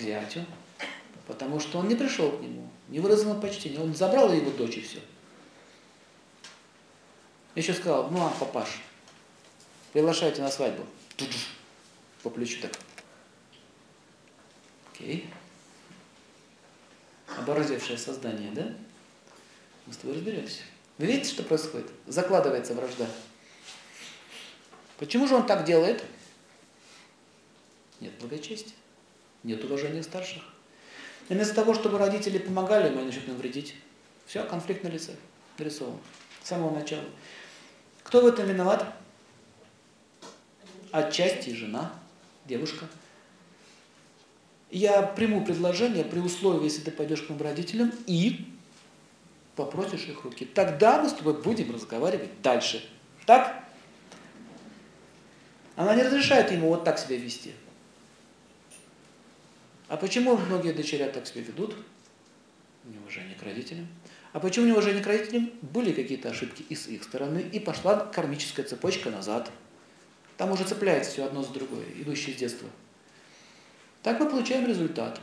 Зятю, 0.00 0.44
потому 1.26 1.60
что 1.60 1.78
он 1.78 1.88
не 1.88 1.94
пришел 1.94 2.30
к 2.30 2.40
нему, 2.40 2.70
не 2.88 3.00
выразил 3.00 3.32
ему 3.32 3.40
он 3.78 3.94
забрал 3.94 4.32
его 4.32 4.50
дочь 4.50 4.76
и 4.76 4.80
все. 4.80 5.00
Еще 7.54 7.74
сказал, 7.74 8.10
ну 8.10 8.24
а 8.24 8.30
папаш, 8.30 8.80
приглашайте 9.92 10.42
на 10.42 10.50
свадьбу. 10.50 10.86
По 12.22 12.30
плечу 12.30 12.60
так. 12.60 12.72
Окей. 14.92 15.28
Оборзевшее 17.36 17.98
создание, 17.98 18.50
да? 18.52 18.74
Мы 19.86 19.92
с 19.92 19.96
тобой 19.96 20.16
разберемся. 20.16 20.62
Вы 20.98 21.06
видите, 21.06 21.30
что 21.30 21.42
происходит? 21.42 21.90
Закладывается 22.06 22.74
вражда. 22.74 23.06
Почему 24.98 25.28
же 25.28 25.36
он 25.36 25.46
так 25.46 25.64
делает? 25.64 26.04
Нет 28.00 28.12
благочестия, 28.18 28.74
нет 29.44 29.62
уважения 29.64 30.02
старших. 30.02 30.42
И 31.28 31.34
вместо 31.34 31.54
того, 31.54 31.74
чтобы 31.74 31.98
родители 31.98 32.38
помогали 32.38 32.88
ему, 32.88 32.98
они 32.98 33.06
начнут 33.06 33.28
им 33.28 33.36
вредить. 33.36 33.74
Все, 34.26 34.44
конфликт 34.44 34.82
на 34.84 34.88
лице 34.88 35.12
нарисован. 35.58 35.98
С 36.42 36.48
самого 36.48 36.74
начала. 36.74 37.04
Кто 38.02 38.22
в 38.22 38.26
этом 38.26 38.46
виноват? 38.46 38.94
Отчасти 40.90 41.50
жена, 41.50 41.92
девушка. 42.46 42.86
Я 44.70 45.02
приму 45.02 45.44
предложение 45.44 46.04
при 46.04 46.18
условии, 46.18 46.64
если 46.64 46.82
ты 46.82 46.90
пойдешь 46.90 47.22
к 47.22 47.28
моим 47.28 47.42
родителям 47.42 47.92
и 48.06 48.46
попросишь 49.56 50.04
их 50.04 50.24
руки. 50.24 50.44
Тогда 50.44 51.02
мы 51.02 51.08
с 51.08 51.14
тобой 51.14 51.40
будем 51.42 51.74
разговаривать 51.74 52.40
дальше. 52.42 52.86
Так? 53.26 53.64
Она 55.76 55.94
не 55.94 56.02
разрешает 56.02 56.50
ему 56.50 56.68
вот 56.68 56.84
так 56.84 56.98
себя 56.98 57.16
вести. 57.16 57.52
А 59.88 59.96
почему 59.96 60.36
многие 60.36 60.72
дочеря 60.72 61.08
так 61.08 61.26
себя 61.26 61.42
ведут? 61.42 61.74
Неуважение 62.84 63.34
к 63.36 63.42
родителям. 63.42 63.88
А 64.32 64.40
почему 64.40 64.66
неуважение 64.66 65.02
к 65.02 65.06
родителям? 65.06 65.50
Были 65.62 65.92
какие-то 65.92 66.28
ошибки 66.28 66.62
и 66.68 66.74
с 66.74 66.86
их 66.86 67.02
стороны, 67.02 67.38
и 67.40 67.58
пошла 67.58 67.96
кармическая 67.96 68.66
цепочка 68.66 69.10
назад. 69.10 69.50
Там 70.36 70.52
уже 70.52 70.64
цепляется 70.64 71.12
все 71.12 71.24
одно 71.24 71.42
за 71.42 71.52
другое, 71.52 71.84
идущее 71.96 72.36
с 72.36 72.38
детства. 72.38 72.68
Так 74.02 74.20
мы 74.20 74.28
получаем 74.28 74.66
результат. 74.66 75.20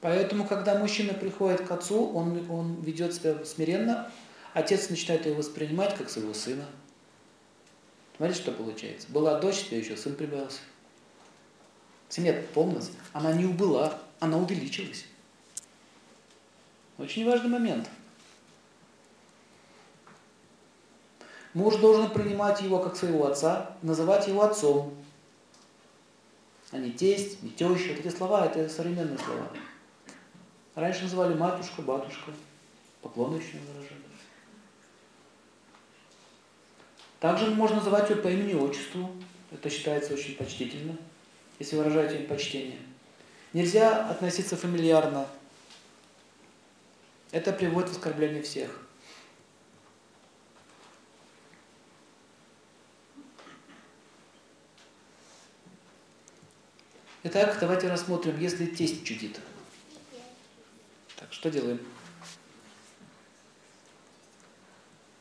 Поэтому, 0.00 0.46
когда 0.46 0.78
мужчина 0.78 1.14
приходит 1.14 1.66
к 1.66 1.70
отцу, 1.70 2.10
он, 2.10 2.50
он 2.50 2.80
ведет 2.82 3.14
себя 3.14 3.44
смиренно, 3.44 4.10
отец 4.54 4.88
начинает 4.88 5.26
его 5.26 5.36
воспринимать 5.36 5.94
как 5.96 6.10
своего 6.10 6.34
сына. 6.34 6.66
Смотрите, 8.20 8.42
что 8.42 8.52
получается. 8.52 9.10
Была 9.10 9.40
дочь, 9.40 9.64
теперь 9.64 9.82
еще 9.82 9.96
сын 9.96 10.14
прибавился. 10.14 10.58
Семья 12.10 12.34
полностью, 12.52 12.94
она 13.14 13.32
не 13.32 13.46
убыла, 13.46 13.98
она 14.18 14.36
увеличилась. 14.36 15.06
Очень 16.98 17.24
важный 17.24 17.48
момент. 17.48 17.88
Муж 21.54 21.76
должен 21.76 22.10
принимать 22.10 22.60
его 22.60 22.78
как 22.80 22.94
своего 22.94 23.26
отца, 23.26 23.74
называть 23.80 24.28
его 24.28 24.42
отцом, 24.42 24.94
а 26.72 26.76
не 26.76 26.92
тесть, 26.92 27.42
не 27.42 27.48
теща. 27.48 27.92
Эти 27.92 28.14
слова– 28.14 28.44
это 28.54 28.68
современные 28.68 29.16
слова. 29.16 29.50
Раньше 30.74 31.04
называли 31.04 31.32
матушка, 31.32 31.80
батюшка, 31.80 32.32
поклоночное 33.00 33.62
выражение. 33.62 34.10
Также 37.20 37.50
можно 37.50 37.76
называть 37.76 38.08
ее 38.08 38.16
по 38.16 38.28
имени 38.28 38.54
отчеству. 38.54 39.14
Это 39.52 39.68
считается 39.68 40.14
очень 40.14 40.36
почтительно, 40.36 40.96
если 41.58 41.76
выражаете 41.76 42.22
им 42.22 42.26
почтение. 42.26 42.78
Нельзя 43.52 44.08
относиться 44.08 44.56
фамильярно. 44.56 45.26
Это 47.30 47.52
приводит 47.52 47.90
в 47.90 47.92
оскорбление 47.92 48.42
всех. 48.42 48.70
Итак, 57.22 57.58
давайте 57.60 57.88
рассмотрим, 57.90 58.38
если 58.40 58.64
тесть 58.64 59.04
чудит. 59.04 59.38
Так, 61.16 61.30
что 61.34 61.50
делаем? 61.50 61.78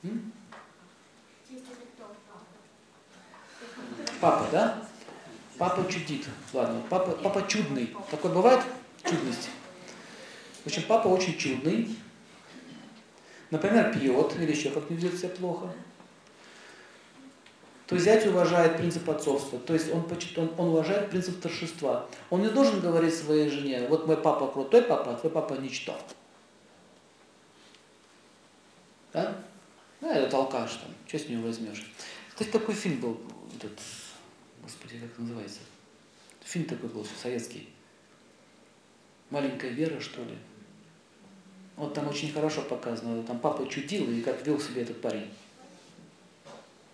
М? 0.03 0.38
Папа, 4.19 4.45
да? 4.51 4.83
Папа 5.57 5.89
чудит. 5.91 6.25
Ладно, 6.53 6.81
папа, 6.89 7.11
папа 7.11 7.45
чудный. 7.47 7.95
Такое 8.11 8.31
бывает? 8.31 8.63
Чудность. 9.03 9.49
В 10.63 10.67
общем, 10.67 10.83
папа 10.87 11.07
очень 11.07 11.37
чудный. 11.37 11.95
Например, 13.51 13.93
пьет 13.93 14.35
или 14.37 14.51
еще 14.51 14.69
как-нибудь 14.69 15.03
ведет 15.03 15.19
себя 15.19 15.29
плохо. 15.29 15.73
То 17.87 17.97
зять 17.97 18.27
уважает 18.27 18.77
принцип 18.77 19.09
отцовства, 19.09 19.57
то 19.57 19.73
есть 19.73 19.91
он, 19.91 20.05
он, 20.37 20.53
он 20.59 20.67
уважает 20.67 21.09
принцип 21.09 21.41
торжества. 21.41 22.05
Он 22.29 22.43
не 22.43 22.49
должен 22.49 22.81
говорить 22.81 23.15
своей 23.15 23.49
жене, 23.49 23.87
вот 23.87 24.05
мой 24.05 24.15
папа 24.15 24.45
крутой 24.45 24.83
папа, 24.83 25.13
а 25.13 25.15
твой 25.15 25.31
папа 25.31 25.53
ничто. 25.53 25.97
Да? 29.11 29.35
Да, 30.01 30.13
этот 30.13 30.31
алкаш 30.35 30.73
там, 30.73 30.91
что 31.07 31.17
с 31.17 31.27
него 31.29 31.47
возьмешь. 31.47 31.91
Кстати, 32.29 32.49
такой 32.49 32.75
фильм 32.75 33.01
был, 33.01 33.19
этот, 33.55 33.79
господи, 34.61 34.99
как 34.99 35.17
называется? 35.17 35.59
Фильм 36.41 36.65
такой 36.65 36.89
был, 36.89 37.05
советский. 37.21 37.69
Маленькая 39.29 39.69
Вера, 39.69 39.99
что 39.99 40.23
ли? 40.23 40.37
Вот 41.75 41.93
там 41.93 42.07
очень 42.07 42.31
хорошо 42.31 42.61
показано, 42.63 43.23
там 43.23 43.39
папа 43.39 43.67
чудил, 43.67 44.11
и 44.11 44.21
как 44.21 44.45
вел 44.45 44.59
себя 44.59 44.81
этот 44.81 45.01
парень. 45.01 45.31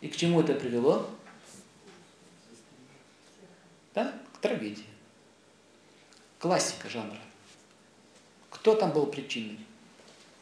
И 0.02 0.08
к 0.08 0.16
чему 0.16 0.42
это 0.42 0.54
привело? 0.54 1.10
Да? 3.96 4.14
К 4.34 4.38
трагедии. 4.40 4.86
Классика 6.38 6.90
жанра. 6.90 7.18
Кто 8.50 8.76
там 8.76 8.92
был 8.92 9.08
причиной? 9.08 9.60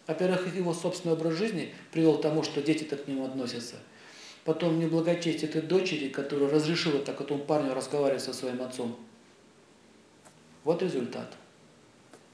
Во-первых, 0.08 0.54
его 0.54 0.74
собственный 0.74 1.14
образ 1.14 1.36
жизни 1.36 1.74
привел 1.92 2.18
к 2.18 2.22
тому, 2.22 2.44
что 2.44 2.62
дети 2.62 2.84
так 2.84 3.06
к 3.06 3.08
нему 3.08 3.26
относятся. 3.26 3.78
Потом 4.46 4.78
неблагочестие 4.80 5.50
этой 5.50 5.62
дочери, 5.62 6.10
которая 6.10 6.50
разрешила 6.50 7.00
так 7.00 7.22
этому 7.22 7.44
парню 7.44 7.74
разговаривать 7.74 8.24
со 8.24 8.34
своим 8.34 8.62
отцом. 8.62 8.98
Вот 10.64 10.82
результат. 10.82 11.34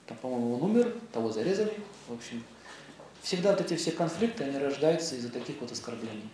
Там, 0.08 0.18
по-моему, 0.18 0.56
он 0.56 0.64
умер, 0.64 0.96
того 1.12 1.32
зарезали. 1.32 1.74
В 2.08 2.14
общем, 2.14 2.44
всегда 3.22 3.52
вот 3.52 3.62
эти 3.62 3.76
все 3.76 3.92
конфликты, 3.92 4.44
они 4.44 4.58
рождаются 4.58 5.16
из-за 5.16 5.30
таких 5.30 5.62
вот 5.62 5.72
оскорблений. 5.72 6.30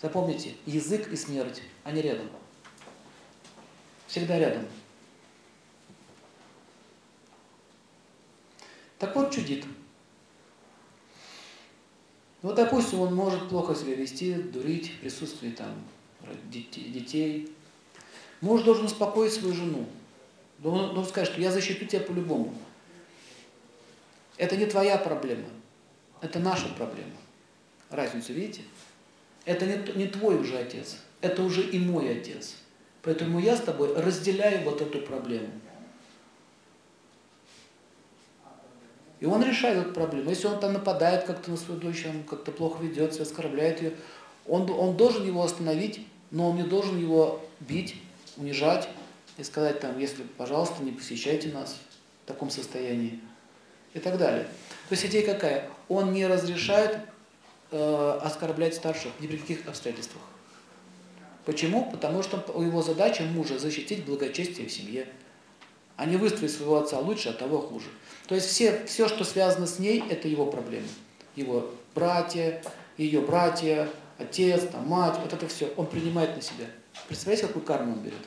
Запомните, 0.00 0.54
язык 0.66 1.08
и 1.08 1.16
смерть, 1.16 1.62
они 1.82 2.02
рядом. 2.02 2.28
Всегда 4.06 4.38
рядом. 4.38 4.64
Так 8.98 9.16
вот 9.16 9.32
чудит. 9.32 9.64
Ну, 12.44 12.52
допустим, 12.52 13.00
он 13.00 13.14
может 13.14 13.48
плохо 13.48 13.74
себя 13.74 13.94
вести, 13.94 14.34
дурить 14.34 14.90
в 14.90 15.00
присутствии 15.00 15.48
там 15.48 15.82
детей. 16.50 17.50
Муж 18.42 18.60
должен 18.64 18.84
успокоить 18.84 19.32
свою 19.32 19.54
жену. 19.54 19.86
Он 20.62 20.92
должен 20.94 21.06
сказать, 21.06 21.30
что 21.30 21.40
я 21.40 21.50
защиту 21.50 21.86
тебя 21.86 22.00
по-любому. 22.00 22.54
Это 24.36 24.58
не 24.58 24.66
твоя 24.66 24.98
проблема, 24.98 25.48
это 26.20 26.38
наша 26.38 26.68
проблема. 26.76 27.16
Разницу 27.88 28.34
видите? 28.34 28.60
Это 29.46 29.64
не, 29.64 29.78
не 29.94 30.06
твой 30.06 30.36
уже 30.36 30.58
отец, 30.58 30.98
это 31.22 31.42
уже 31.42 31.62
и 31.62 31.78
мой 31.78 32.14
отец. 32.14 32.56
Поэтому 33.00 33.40
я 33.40 33.56
с 33.56 33.62
тобой 33.62 33.94
разделяю 33.96 34.64
вот 34.64 34.82
эту 34.82 35.00
проблему. 35.00 35.48
И 39.20 39.26
он 39.26 39.42
решает 39.44 39.78
эту 39.78 39.92
проблему. 39.92 40.30
Если 40.30 40.46
он 40.46 40.58
там 40.58 40.72
нападает 40.72 41.24
как-то 41.24 41.50
на 41.50 41.56
свою 41.56 41.80
дочь, 41.80 42.04
он 42.06 42.24
как-то 42.24 42.50
плохо 42.52 42.82
ведет 42.82 43.14
себя, 43.14 43.22
оскорбляет 43.22 43.80
ее, 43.80 43.92
он, 44.46 44.68
он 44.70 44.96
должен 44.96 45.26
его 45.26 45.42
остановить, 45.42 46.06
но 46.30 46.50
он 46.50 46.56
не 46.56 46.62
должен 46.62 46.98
его 46.98 47.40
бить, 47.60 47.96
унижать 48.36 48.88
и 49.38 49.44
сказать 49.44 49.80
там, 49.80 49.98
если, 49.98 50.22
пожалуйста, 50.36 50.82
не 50.82 50.92
посещайте 50.92 51.48
нас 51.48 51.78
в 52.24 52.26
таком 52.26 52.50
состоянии 52.50 53.20
и 53.94 54.00
так 54.00 54.18
далее. 54.18 54.44
То 54.88 54.92
есть 54.92 55.06
идея 55.06 55.24
какая? 55.24 55.70
Он 55.88 56.12
не 56.12 56.26
разрешает 56.26 56.98
э, 57.70 58.18
оскорблять 58.22 58.74
старших 58.74 59.12
ни 59.20 59.26
при 59.26 59.36
каких 59.36 59.66
обстоятельствах. 59.66 60.22
Почему? 61.44 61.90
Потому 61.90 62.22
что 62.22 62.36
его 62.60 62.82
задача 62.82 63.22
мужа 63.22 63.58
защитить 63.58 64.04
благочестие 64.04 64.66
в 64.66 64.72
семье, 64.72 65.06
а 65.96 66.06
не 66.06 66.16
выстроить 66.16 66.52
своего 66.52 66.78
отца 66.78 66.98
лучше, 66.98 67.28
а 67.28 67.32
того 67.32 67.60
хуже. 67.60 67.86
То 68.26 68.34
есть 68.34 68.48
все, 68.48 68.84
все, 68.86 69.08
что 69.08 69.24
связано 69.24 69.66
с 69.66 69.78
ней, 69.78 70.02
это 70.08 70.28
его 70.28 70.46
проблемы. 70.46 70.88
Его 71.36 71.70
братья, 71.94 72.62
ее 72.96 73.20
братья, 73.20 73.88
отец, 74.18 74.62
там, 74.70 74.86
мать, 74.88 75.18
вот 75.20 75.32
это 75.32 75.46
все 75.48 75.72
он 75.76 75.86
принимает 75.86 76.36
на 76.36 76.42
себя. 76.42 76.66
Представляете, 77.08 77.46
какую 77.46 77.64
карму 77.64 77.94
он 77.94 78.00
берет? 78.00 78.18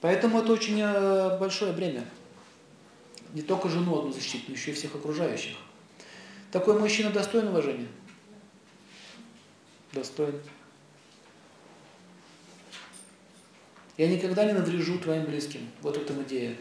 Поэтому 0.00 0.40
это 0.40 0.52
очень 0.52 0.80
э, 0.80 1.38
большое 1.38 1.72
бремя. 1.72 2.04
не 3.34 3.42
только 3.42 3.68
жену 3.68 3.98
одну 3.98 4.12
защитить, 4.12 4.48
но 4.48 4.54
еще 4.54 4.70
и 4.70 4.74
всех 4.74 4.94
окружающих. 4.94 5.56
Такой 6.50 6.78
мужчина 6.78 7.10
достоин 7.10 7.48
уважения? 7.48 7.88
Достоин. 9.92 10.40
Я 14.00 14.08
никогда 14.08 14.46
не 14.46 14.54
наврежу 14.54 14.98
твоим 14.98 15.26
близким. 15.26 15.70
Вот 15.82 15.94
в 15.94 16.00
этом 16.00 16.22
идея. 16.22 16.56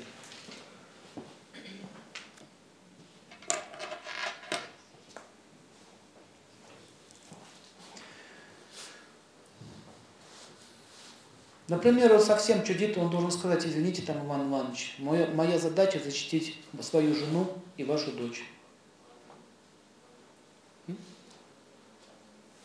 Например, 11.69 12.11
он 12.13 12.19
совсем 12.19 12.65
чудит, 12.65 12.97
он 12.97 13.09
должен 13.09 13.31
сказать, 13.31 13.65
извините, 13.65 14.01
там, 14.01 14.25
Иван 14.25 14.49
Иванович, 14.49 14.95
моя, 14.97 15.27
моя 15.27 15.57
задача 15.57 15.97
защитить 15.97 16.57
свою 16.81 17.15
жену 17.15 17.49
и 17.77 17.85
вашу 17.85 18.11
дочь. 18.11 18.43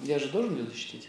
Я 0.01 0.19
же 0.19 0.31
должен 0.31 0.57
ее 0.57 0.67
защитить. 0.67 1.09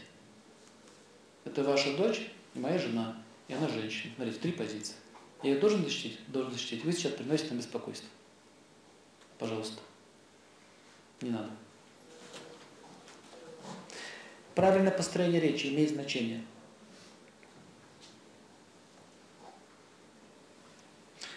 Это 1.45 1.63
ваша 1.63 1.97
дочь 1.97 2.30
и 2.54 2.60
моя 2.60 2.78
жена, 2.78 3.24
и 3.47 3.53
она 3.53 3.67
женщина. 3.67 4.13
Смотрите, 4.15 4.39
три 4.39 4.51
позиции. 4.51 4.95
Я 5.43 5.51
ее 5.51 5.60
должен 5.60 5.84
защитить? 5.84 6.19
Должен 6.27 6.53
защитить. 6.53 6.84
Вы 6.84 6.91
сейчас 6.91 7.13
приносите 7.13 7.49
нам 7.49 7.60
беспокойство. 7.60 8.10
Пожалуйста. 9.38 9.79
Не 11.21 11.29
надо. 11.29 11.49
Правильное 14.55 14.91
построение 14.91 15.41
речи 15.41 15.67
имеет 15.67 15.91
значение. 15.91 16.43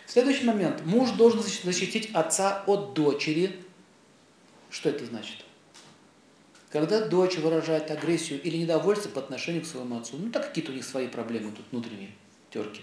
Следующий 0.07 0.45
момент. 0.45 0.85
Муж 0.87 1.11
должен 1.11 1.43
защитить 1.43 2.11
отца 2.15 2.63
от 2.67 2.95
дочери. 2.95 3.63
Что 4.71 4.89
это 4.89 5.05
значит? 5.05 5.45
Когда 6.71 7.07
дочь 7.07 7.37
выражает 7.37 7.91
агрессию 7.91 8.43
или 8.43 8.59
недовольство 8.59 9.09
по 9.09 9.21
отношению 9.21 9.63
к 9.63 9.67
своему 9.67 9.99
отцу, 9.99 10.17
ну 10.19 10.31
так 10.31 10.49
какие-то 10.49 10.71
у 10.71 10.75
них 10.75 10.85
свои 10.85 11.09
проблемы 11.09 11.53
тут 11.53 11.65
внутренние, 11.71 12.11
терки. 12.51 12.83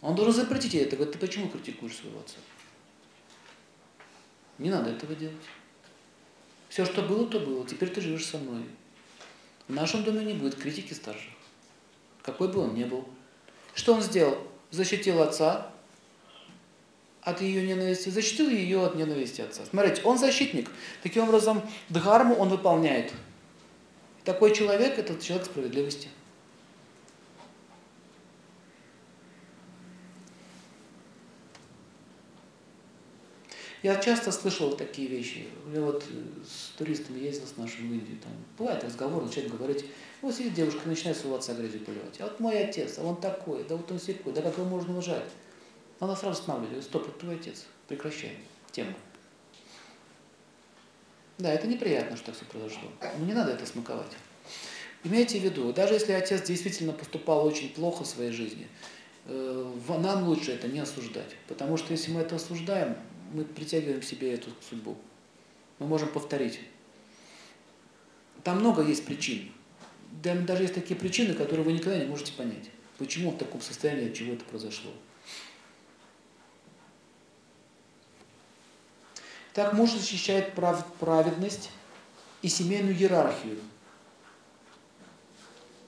Он 0.00 0.14
должен 0.14 0.34
запретить 0.34 0.74
ей 0.74 0.84
это. 0.84 0.94
Говорит, 0.94 1.14
ты 1.14 1.18
почему 1.18 1.48
критикуешь 1.48 1.96
своего 1.96 2.20
отца? 2.20 2.36
Не 4.58 4.70
надо 4.70 4.90
этого 4.90 5.14
делать. 5.16 5.34
Все, 6.68 6.84
что 6.84 7.02
было, 7.02 7.26
то 7.26 7.40
было. 7.40 7.66
Теперь 7.66 7.90
ты 7.90 8.00
живешь 8.00 8.26
со 8.26 8.38
мной. 8.38 8.62
В 9.66 9.74
нашем 9.74 10.04
доме 10.04 10.24
не 10.24 10.34
будет 10.34 10.54
критики 10.54 10.92
старших. 10.92 11.32
Какой 12.22 12.48
бы 12.48 12.60
он 12.60 12.74
ни 12.74 12.84
был. 12.84 13.08
Что 13.74 13.94
он 13.94 14.02
сделал? 14.02 14.38
Защитил 14.70 15.20
отца, 15.22 15.72
от 17.28 17.42
ее 17.42 17.62
ненависти, 17.62 18.08
защитил 18.08 18.48
ее 18.48 18.84
от 18.86 18.94
ненависти 18.94 19.42
отца. 19.42 19.62
Смотрите, 19.68 20.00
он 20.02 20.18
защитник. 20.18 20.70
Таким 21.02 21.24
образом, 21.24 21.62
дхарму 21.90 22.34
он 22.34 22.48
выполняет. 22.48 23.12
Такой 24.24 24.54
человек– 24.54 24.98
это 25.00 25.20
человек 25.22 25.46
справедливости. 25.46 26.08
Я 33.82 33.96
часто 33.96 34.32
слышал 34.32 34.74
такие 34.74 35.08
вещи. 35.08 35.46
Я 35.72 35.82
вот 35.82 36.04
с 36.44 36.76
туристами 36.76 37.20
ездил 37.20 37.46
с 37.46 37.56
нашим 37.56 37.90
в 37.90 37.92
Индию. 37.92 38.18
Там 38.18 38.32
бывает 38.58 38.82
разговор, 38.82 39.22
начинает 39.22 39.56
говорить, 39.56 39.84
вот 40.20 40.34
сидит 40.34 40.54
девушка, 40.54 40.80
начинает 40.88 41.16
своего 41.16 41.36
отца 41.36 41.54
грязью 41.54 41.80
поливать. 41.80 42.20
А 42.20 42.24
вот 42.24 42.40
мой 42.40 42.58
отец, 42.64 42.98
а 42.98 43.02
он 43.02 43.20
такой, 43.20 43.64
да 43.64 43.76
вот 43.76 43.90
он 43.92 44.00
секой, 44.00 44.32
да 44.32 44.42
как 44.42 44.56
его 44.58 44.66
можно 44.66 44.92
уважать? 44.92 45.30
Она 46.00 46.14
сразу 46.14 46.40
останавливает, 46.40 46.84
стоп, 46.84 47.08
это 47.08 47.18
твой 47.18 47.34
отец, 47.36 47.66
прекращаем 47.88 48.36
тему. 48.70 48.94
Да, 51.38 51.52
это 51.52 51.66
неприятно, 51.66 52.16
что 52.16 52.26
так 52.26 52.36
все 52.36 52.44
произошло, 52.44 52.90
но 53.18 53.24
не 53.24 53.32
надо 53.32 53.52
это 53.52 53.66
смаковать. 53.66 54.12
Имейте 55.04 55.38
в 55.38 55.44
виду, 55.44 55.72
даже 55.72 55.94
если 55.94 56.12
отец 56.12 56.42
действительно 56.42 56.92
поступал 56.92 57.46
очень 57.46 57.72
плохо 57.72 58.02
в 58.02 58.06
своей 58.06 58.32
жизни, 58.32 58.66
э, 59.26 59.72
нам 59.88 60.24
лучше 60.24 60.52
это 60.52 60.66
не 60.66 60.80
осуждать, 60.80 61.36
потому 61.46 61.76
что 61.76 61.92
если 61.92 62.10
мы 62.10 62.20
это 62.22 62.36
осуждаем, 62.36 62.96
мы 63.32 63.44
притягиваем 63.44 64.00
к 64.00 64.04
себе 64.04 64.34
эту 64.34 64.50
судьбу. 64.68 64.96
Мы 65.78 65.86
можем 65.86 66.08
повторить. 66.08 66.60
Там 68.42 68.58
много 68.58 68.82
есть 68.82 69.04
причин. 69.04 69.52
Даже 70.22 70.62
есть 70.62 70.74
такие 70.74 70.98
причины, 70.98 71.34
которые 71.34 71.64
вы 71.64 71.72
никогда 71.72 71.98
не 71.98 72.06
можете 72.06 72.32
понять. 72.32 72.70
Почему 72.96 73.30
в 73.30 73.38
таком 73.38 73.60
состоянии, 73.60 74.08
от 74.08 74.14
чего 74.14 74.32
это 74.34 74.44
произошло. 74.44 74.90
Так 79.54 79.72
муж 79.72 79.92
защищает 79.92 80.54
прав, 80.54 80.84
праведность 81.00 81.70
и 82.42 82.48
семейную 82.48 82.94
иерархию, 82.94 83.58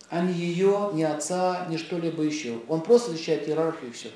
а 0.08 0.20
не 0.20 0.32
ее, 0.32 0.90
ни 0.92 1.02
отца, 1.02 1.66
ни 1.68 1.76
что-либо 1.76 2.22
еще. 2.22 2.60
Он 2.68 2.80
просто 2.80 3.12
защищает 3.12 3.48
иерархию 3.48 3.90
и 3.90 3.92
все. 3.92 4.10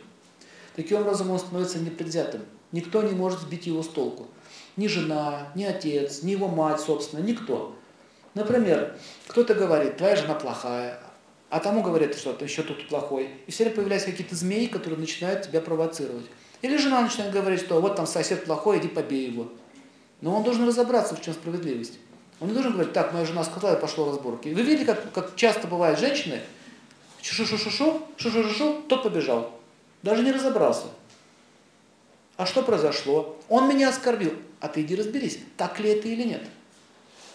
Таким 0.75 0.99
образом 0.99 1.31
он 1.31 1.39
становится 1.39 1.79
непредвзятым. 1.79 2.43
Никто 2.73 3.03
не 3.03 3.13
может 3.13 3.41
сбить 3.41 3.67
его 3.67 3.83
с 3.85 3.89
толку. 3.89 4.27
Ни 4.77 4.89
жена, 4.89 5.53
ни 5.55 5.63
отец, 5.63 6.23
ни 6.23 6.33
его 6.33 6.49
мать, 6.49 6.81
собственно, 6.81 7.21
никто. 7.21 7.77
Например, 8.35 8.99
кто-то 9.29 9.55
говорит, 9.55 9.97
твоя 9.97 10.17
жена 10.17 10.35
плохая, 10.35 11.01
а 11.51 11.61
тому 11.61 11.83
говорят, 11.83 12.17
что 12.17 12.33
ты 12.33 12.47
еще 12.47 12.65
тут 12.65 12.89
плохой. 12.89 13.31
И 13.47 13.53
все 13.53 13.63
время 13.63 13.77
появляются 13.77 14.11
какие-то 14.11 14.35
змеи, 14.35 14.67
которые 14.67 14.99
начинают 14.99 15.43
тебя 15.43 15.61
провоцировать. 15.61 16.27
Или 16.63 16.77
жена 16.77 17.03
начинает 17.03 17.33
говорить, 17.33 17.61
что 17.61 17.81
вот 17.81 17.97
там 17.97 18.07
сосед 18.07 18.45
плохой, 18.45 18.79
иди 18.79 18.89
побей 18.89 19.31
его. 19.31 19.49
Но 20.21 20.37
он 20.37 20.43
должен 20.43 20.67
разобраться, 20.67 21.15
в 21.15 21.21
чем 21.21 21.35
справедливость. 21.35 21.99
Он 22.41 22.49
не 22.49 22.55
должен 22.55 22.73
говорить, 22.73 22.93
так, 22.93 23.13
моя 23.13 23.25
жена 23.25 23.45
сказала, 23.45 23.73
я 23.73 23.77
пошел 23.77 24.07
разборки. 24.11 24.49
Вы 24.49 24.63
видели, 24.63 24.85
как, 24.85 25.13
как 25.13 25.37
часто 25.37 25.67
бывают 25.67 25.99
женщины, 25.99 26.41
шу-шу-шу-шу, 27.23 28.03
шу-шу-шу-шу, 28.17 28.83
тот 28.89 29.03
побежал. 29.03 29.53
Даже 30.03 30.23
не 30.23 30.33
разобрался. 30.33 30.87
А 32.37 32.47
что 32.47 32.63
произошло? 32.63 33.39
Он 33.49 33.69
меня 33.69 33.89
оскорбил. 33.89 34.33
А 34.61 34.69
ты 34.69 34.83
иди 34.83 34.97
разберись, 34.97 35.39
так 35.57 35.79
ли 35.79 35.91
это 35.91 36.09
или 36.09 36.25
нет. 36.25 36.43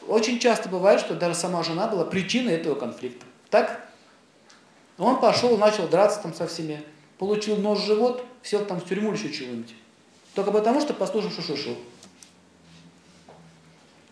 Очень 0.07 0.39
часто 0.39 0.67
бывает, 0.69 0.99
что 0.99 1.13
даже 1.13 1.35
сама 1.35 1.63
жена 1.63 1.87
была 1.87 2.03
причиной 2.03 2.53
этого 2.53 2.75
конфликта. 2.75 3.25
Так? 3.49 3.87
Он 4.97 5.19
пошел, 5.19 5.57
начал 5.57 5.87
драться 5.87 6.21
там 6.21 6.33
со 6.33 6.47
всеми, 6.47 6.83
получил 7.19 7.57
нож 7.57 7.79
в 7.79 7.85
живот, 7.85 8.25
сел 8.41 8.65
там 8.65 8.79
в 8.79 8.85
тюрьму 8.85 9.13
или 9.13 9.19
еще 9.19 9.31
чего-нибудь. 9.31 9.75
Только 10.33 10.51
потому, 10.51 10.81
что 10.81 10.93
послушал 10.93 11.29
шу-шу-шу. 11.29 11.75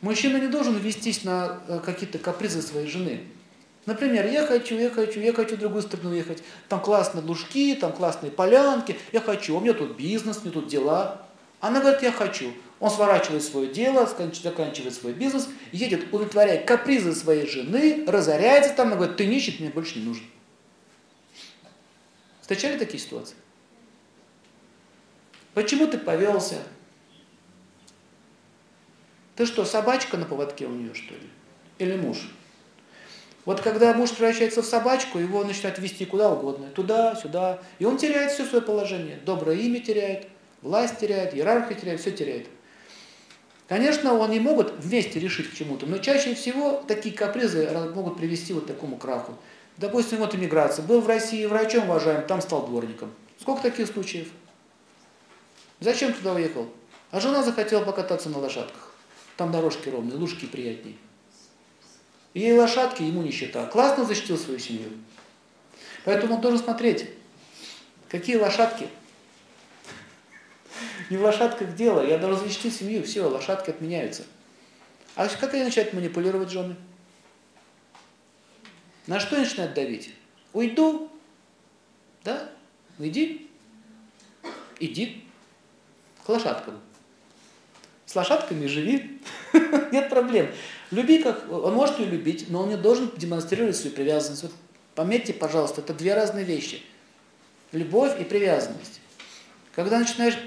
Мужчина 0.01 0.37
не 0.37 0.47
должен 0.47 0.77
вестись 0.77 1.23
на 1.23 1.59
э, 1.67 1.79
какие-то 1.83 2.19
капризы 2.19 2.61
своей 2.61 2.87
жены. 2.87 3.21
Например, 3.87 4.27
я 4.27 4.45
хочу, 4.45 4.75
я 4.75 4.89
хочу, 4.89 5.21
я 5.21 5.33
хочу 5.33 5.55
в 5.55 5.59
другую 5.59 5.81
страну 5.81 6.13
ехать. 6.13 6.43
Там 6.67 6.81
классные 6.81 7.23
лужки, 7.23 7.73
там 7.75 7.93
классные 7.93 8.31
полянки. 8.31 8.97
Я 9.13 9.21
хочу, 9.21 9.57
у 9.57 9.61
меня 9.61 9.73
тут 9.73 9.95
бизнес, 9.95 10.37
у 10.37 10.41
меня 10.41 10.51
тут 10.51 10.67
дела. 10.67 11.21
Она 11.61 11.79
говорит, 11.79 12.03
я 12.03 12.11
хочу. 12.11 12.51
Он 12.79 12.91
сворачивает 12.91 13.41
свое 13.41 13.71
дело, 13.71 14.05
заканчивает 14.05 14.93
свой 14.93 15.13
бизнес, 15.13 15.47
едет, 15.71 16.13
удовлетворяет 16.13 16.65
капризы 16.65 17.15
своей 17.15 17.47
жены, 17.47 18.03
разоряется 18.05 18.73
там, 18.73 18.87
она 18.87 18.97
говорит, 18.97 19.15
ты 19.15 19.25
нищий, 19.25 19.53
ты 19.53 19.63
мне 19.63 19.71
больше 19.71 19.97
не 19.97 20.05
нужен. 20.05 20.23
Встречали 22.47 22.77
такие 22.77 22.97
ситуации? 22.97 23.35
Почему 25.53 25.85
ты 25.85 25.97
повелся? 25.97 26.55
Ты 29.35 29.45
что, 29.45 29.65
собачка 29.65 30.15
на 30.15 30.23
поводке 30.23 30.65
у 30.65 30.69
нее, 30.69 30.93
что 30.93 31.13
ли? 31.13 31.29
Или 31.77 31.97
муж? 31.97 32.19
Вот 33.43 33.59
когда 33.59 33.93
муж 33.93 34.11
превращается 34.11 34.61
в 34.61 34.65
собачку, 34.65 35.19
его 35.19 35.43
начинают 35.43 35.77
вести 35.79 36.05
куда 36.05 36.31
угодно, 36.31 36.69
туда, 36.69 37.17
сюда, 37.17 37.59
и 37.79 37.85
он 37.85 37.97
теряет 37.97 38.31
все 38.31 38.45
свое 38.45 38.63
положение. 38.63 39.19
Доброе 39.25 39.57
имя 39.57 39.81
теряет, 39.81 40.29
власть 40.61 40.99
теряет, 40.99 41.33
иерархию 41.35 41.77
теряет, 41.77 41.99
все 41.99 42.11
теряет. 42.11 42.47
Конечно, 43.67 44.23
они 44.23 44.39
могут 44.39 44.71
вместе 44.79 45.19
решить 45.19 45.51
к 45.51 45.53
чему-то, 45.53 45.85
но 45.85 45.97
чаще 45.97 46.33
всего 46.33 46.81
такие 46.87 47.13
капризы 47.13 47.69
могут 47.93 48.15
привести 48.15 48.53
вот 48.53 48.63
к 48.63 48.67
такому 48.67 48.95
краху. 48.95 49.37
Допустим, 49.77 50.17
вот 50.17 50.33
иммиграция. 50.33 50.83
Был 50.83 51.01
в 51.01 51.07
России 51.07 51.45
врачом, 51.45 51.89
уважаем, 51.89 52.25
там 52.25 52.41
стал 52.41 52.65
дворником. 52.65 53.13
Сколько 53.39 53.61
таких 53.61 53.87
случаев? 53.87 54.29
Зачем 55.79 56.13
туда 56.13 56.33
уехал? 56.33 56.67
А 57.11 57.19
жена 57.19 57.43
захотела 57.43 57.83
покататься 57.83 58.29
на 58.29 58.39
лошадках. 58.39 58.93
Там 59.37 59.51
дорожки 59.51 59.89
ровные, 59.89 60.17
лужки 60.17 60.47
приятнее. 60.47 60.95
Ей 62.33 62.57
лошадки, 62.57 63.03
ему 63.03 63.21
нищета. 63.21 63.65
Классно 63.67 64.03
защитил 64.05 64.37
свою 64.37 64.59
семью. 64.59 64.89
Поэтому 66.05 66.35
он 66.35 66.41
должен 66.41 66.59
смотреть, 66.59 67.09
какие 68.09 68.37
лошадки. 68.37 68.87
Не 71.09 71.17
в 71.17 71.21
лошадках 71.21 71.75
дело, 71.75 72.05
я 72.05 72.17
должен 72.17 72.43
защитить 72.45 72.75
семью, 72.75 73.03
все, 73.03 73.23
лошадки 73.23 73.69
отменяются. 73.69 74.23
А 75.15 75.27
как 75.27 75.53
они 75.53 75.63
начинают 75.63 75.93
манипулировать 75.93 76.49
жены? 76.49 76.75
На 79.07 79.19
что 79.19 79.35
они 79.35 79.45
начинают 79.45 79.73
давить? 79.73 80.13
Уйду, 80.53 81.09
да? 82.23 82.49
Иди, 82.99 83.49
иди, 84.79 85.23
к 86.25 86.29
лошадкам. 86.29 86.79
С 88.05 88.15
лошадками 88.15 88.65
живи, 88.67 89.21
нет 89.91 90.09
проблем. 90.09 90.49
Люби 90.91 91.21
как, 91.21 91.49
он 91.51 91.73
может 91.73 91.99
ее 91.99 92.07
любить, 92.07 92.49
но 92.49 92.63
он 92.63 92.69
не 92.69 92.77
должен 92.77 93.11
демонстрировать 93.15 93.75
свою 93.75 93.95
привязанность. 93.95 94.43
Вот 94.43 94.51
пометьте, 94.95 95.33
пожалуйста, 95.33 95.81
это 95.81 95.93
две 95.93 96.13
разные 96.13 96.45
вещи. 96.45 96.81
Любовь 97.71 98.19
и 98.19 98.23
привязанность. 98.23 99.01
Когда 99.73 99.99
начинаешь 99.99 100.37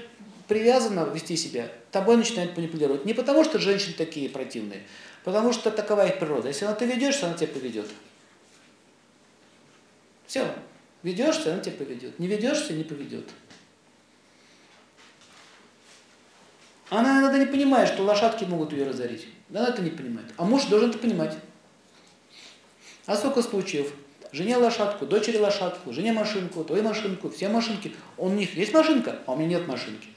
привязанно 0.47 1.07
вести 1.13 1.37
себя, 1.37 1.71
тобой 1.91 2.17
начинают 2.17 2.57
манипулировать. 2.57 3.05
Не 3.05 3.13
потому, 3.13 3.43
что 3.43 3.59
женщины 3.59 3.93
такие 3.93 4.27
противные, 4.29 4.83
потому 5.23 5.53
что 5.53 5.71
такова 5.71 6.07
их 6.07 6.19
природа. 6.19 6.49
Если 6.49 6.65
она 6.65 6.75
ты 6.75 6.85
ведешься, 6.85 7.27
она 7.27 7.35
тебя 7.35 7.47
поведет. 7.47 7.87
Все. 10.31 10.49
Ведешься, 11.03 11.51
она 11.51 11.61
тебя 11.61 11.75
поведет. 11.75 12.17
Не 12.17 12.25
ведешься, 12.25 12.71
не 12.71 12.85
поведет. 12.85 13.29
Она 16.89 17.19
иногда 17.19 17.37
не 17.37 17.47
понимает, 17.47 17.89
что 17.89 18.03
лошадки 18.03 18.45
могут 18.45 18.71
ее 18.71 18.87
разорить. 18.87 19.27
Она 19.49 19.67
это 19.67 19.81
не 19.81 19.89
понимает. 19.89 20.31
А 20.37 20.45
муж 20.45 20.63
должен 20.67 20.91
это 20.91 20.99
понимать. 20.99 21.37
А 23.07 23.17
сколько 23.17 23.41
случаев? 23.41 23.91
Жене 24.31 24.55
лошадку, 24.55 25.05
дочери 25.05 25.35
лошадку, 25.35 25.91
жене 25.91 26.13
машинку, 26.13 26.63
той 26.63 26.81
машинку, 26.81 27.29
все 27.29 27.49
машинки. 27.49 27.93
У 28.15 28.29
них 28.29 28.55
есть 28.55 28.73
машинка, 28.73 29.19
а 29.25 29.33
у 29.33 29.35
меня 29.35 29.59
нет 29.59 29.67
машинки. 29.67 30.07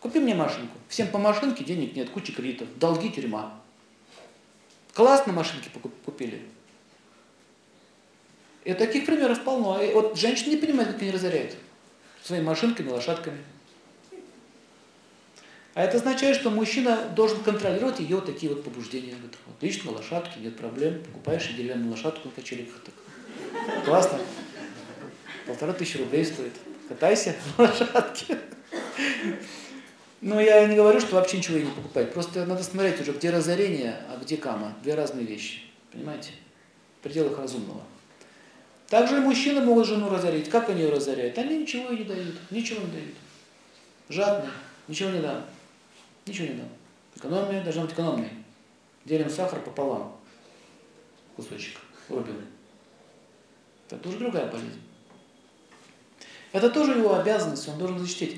Купи 0.00 0.18
мне 0.18 0.34
машинку. 0.34 0.76
Всем 0.88 1.06
по 1.06 1.18
машинке 1.18 1.62
денег 1.62 1.94
нет, 1.94 2.10
куча 2.10 2.32
кредитов, 2.32 2.66
долги, 2.80 3.10
тюрьма. 3.10 3.54
Классно 4.92 5.32
машинки 5.32 5.70
купили. 6.04 6.42
И 8.64 8.74
таких 8.74 9.06
примеров 9.06 9.42
полно. 9.42 9.82
И 9.82 9.92
вот 9.92 10.16
женщины 10.16 10.50
не 10.50 10.56
понимают, 10.56 10.92
как 10.92 11.02
они 11.02 11.10
разоряют 11.10 11.56
своими 12.22 12.44
машинками, 12.44 12.88
лошадками. 12.88 13.38
А 15.74 15.82
это 15.82 15.96
означает, 15.96 16.36
что 16.36 16.50
мужчина 16.50 17.08
должен 17.16 17.42
контролировать 17.42 17.98
ее 17.98 18.16
вот 18.16 18.26
такие 18.26 18.52
вот 18.54 18.62
побуждения. 18.62 19.12
Говорит, 19.12 19.36
отлично, 19.48 19.90
лошадки, 19.90 20.38
нет 20.38 20.56
проблем. 20.56 21.02
Покупаешь 21.02 21.48
деревянную 21.48 21.90
лошадку 21.90 22.28
на 22.28 22.34
качеликах. 22.34 22.82
Так. 22.84 23.84
Классно. 23.84 24.18
Полтора 25.46 25.72
тысячи 25.72 25.96
рублей 25.96 26.24
стоит. 26.24 26.52
Катайся 26.88 27.34
на 27.58 27.64
лошадке. 27.64 28.38
Но 30.20 30.40
я 30.40 30.66
не 30.66 30.76
говорю, 30.76 31.00
что 31.00 31.16
вообще 31.16 31.38
ничего 31.38 31.56
и 31.56 31.62
не 31.62 31.70
покупать. 31.70 32.12
Просто 32.12 32.44
надо 32.44 32.62
смотреть 32.62 33.00
уже, 33.00 33.12
где 33.12 33.30
разорение, 33.30 33.96
а 34.08 34.18
где 34.22 34.36
кама. 34.36 34.76
Две 34.82 34.94
разные 34.94 35.26
вещи. 35.26 35.62
Понимаете? 35.90 36.30
В 37.00 37.02
пределах 37.02 37.38
разумного. 37.38 37.82
Также 38.92 39.16
и 39.16 39.20
мужчины 39.20 39.62
могут 39.62 39.86
жену 39.86 40.10
разорить. 40.10 40.50
Как 40.50 40.68
они 40.68 40.82
ее 40.82 40.90
разоряют? 40.90 41.38
Они 41.38 41.60
ничего 41.60 41.88
и 41.88 42.00
не 42.00 42.04
дают. 42.04 42.34
Ничего 42.50 42.78
не 42.82 42.92
дают. 42.92 43.14
Жадные. 44.10 44.52
Ничего 44.86 45.08
не 45.08 45.20
дам. 45.20 45.46
Ничего 46.26 46.48
не 46.48 46.54
дам. 46.56 46.68
Экономия 47.16 47.64
должна 47.64 47.84
быть 47.84 47.94
экономной. 47.94 48.28
Делим 49.06 49.30
сахар 49.30 49.60
пополам. 49.60 50.14
Кусочек. 51.36 51.78
Рубим. 52.10 52.36
Это 53.88 53.96
тоже 53.96 54.18
другая 54.18 54.46
болезнь. 54.48 54.82
Это 56.52 56.68
тоже 56.68 56.92
его 56.98 57.14
обязанность, 57.14 57.66
он 57.68 57.78
должен 57.78 57.98
защитить. 57.98 58.30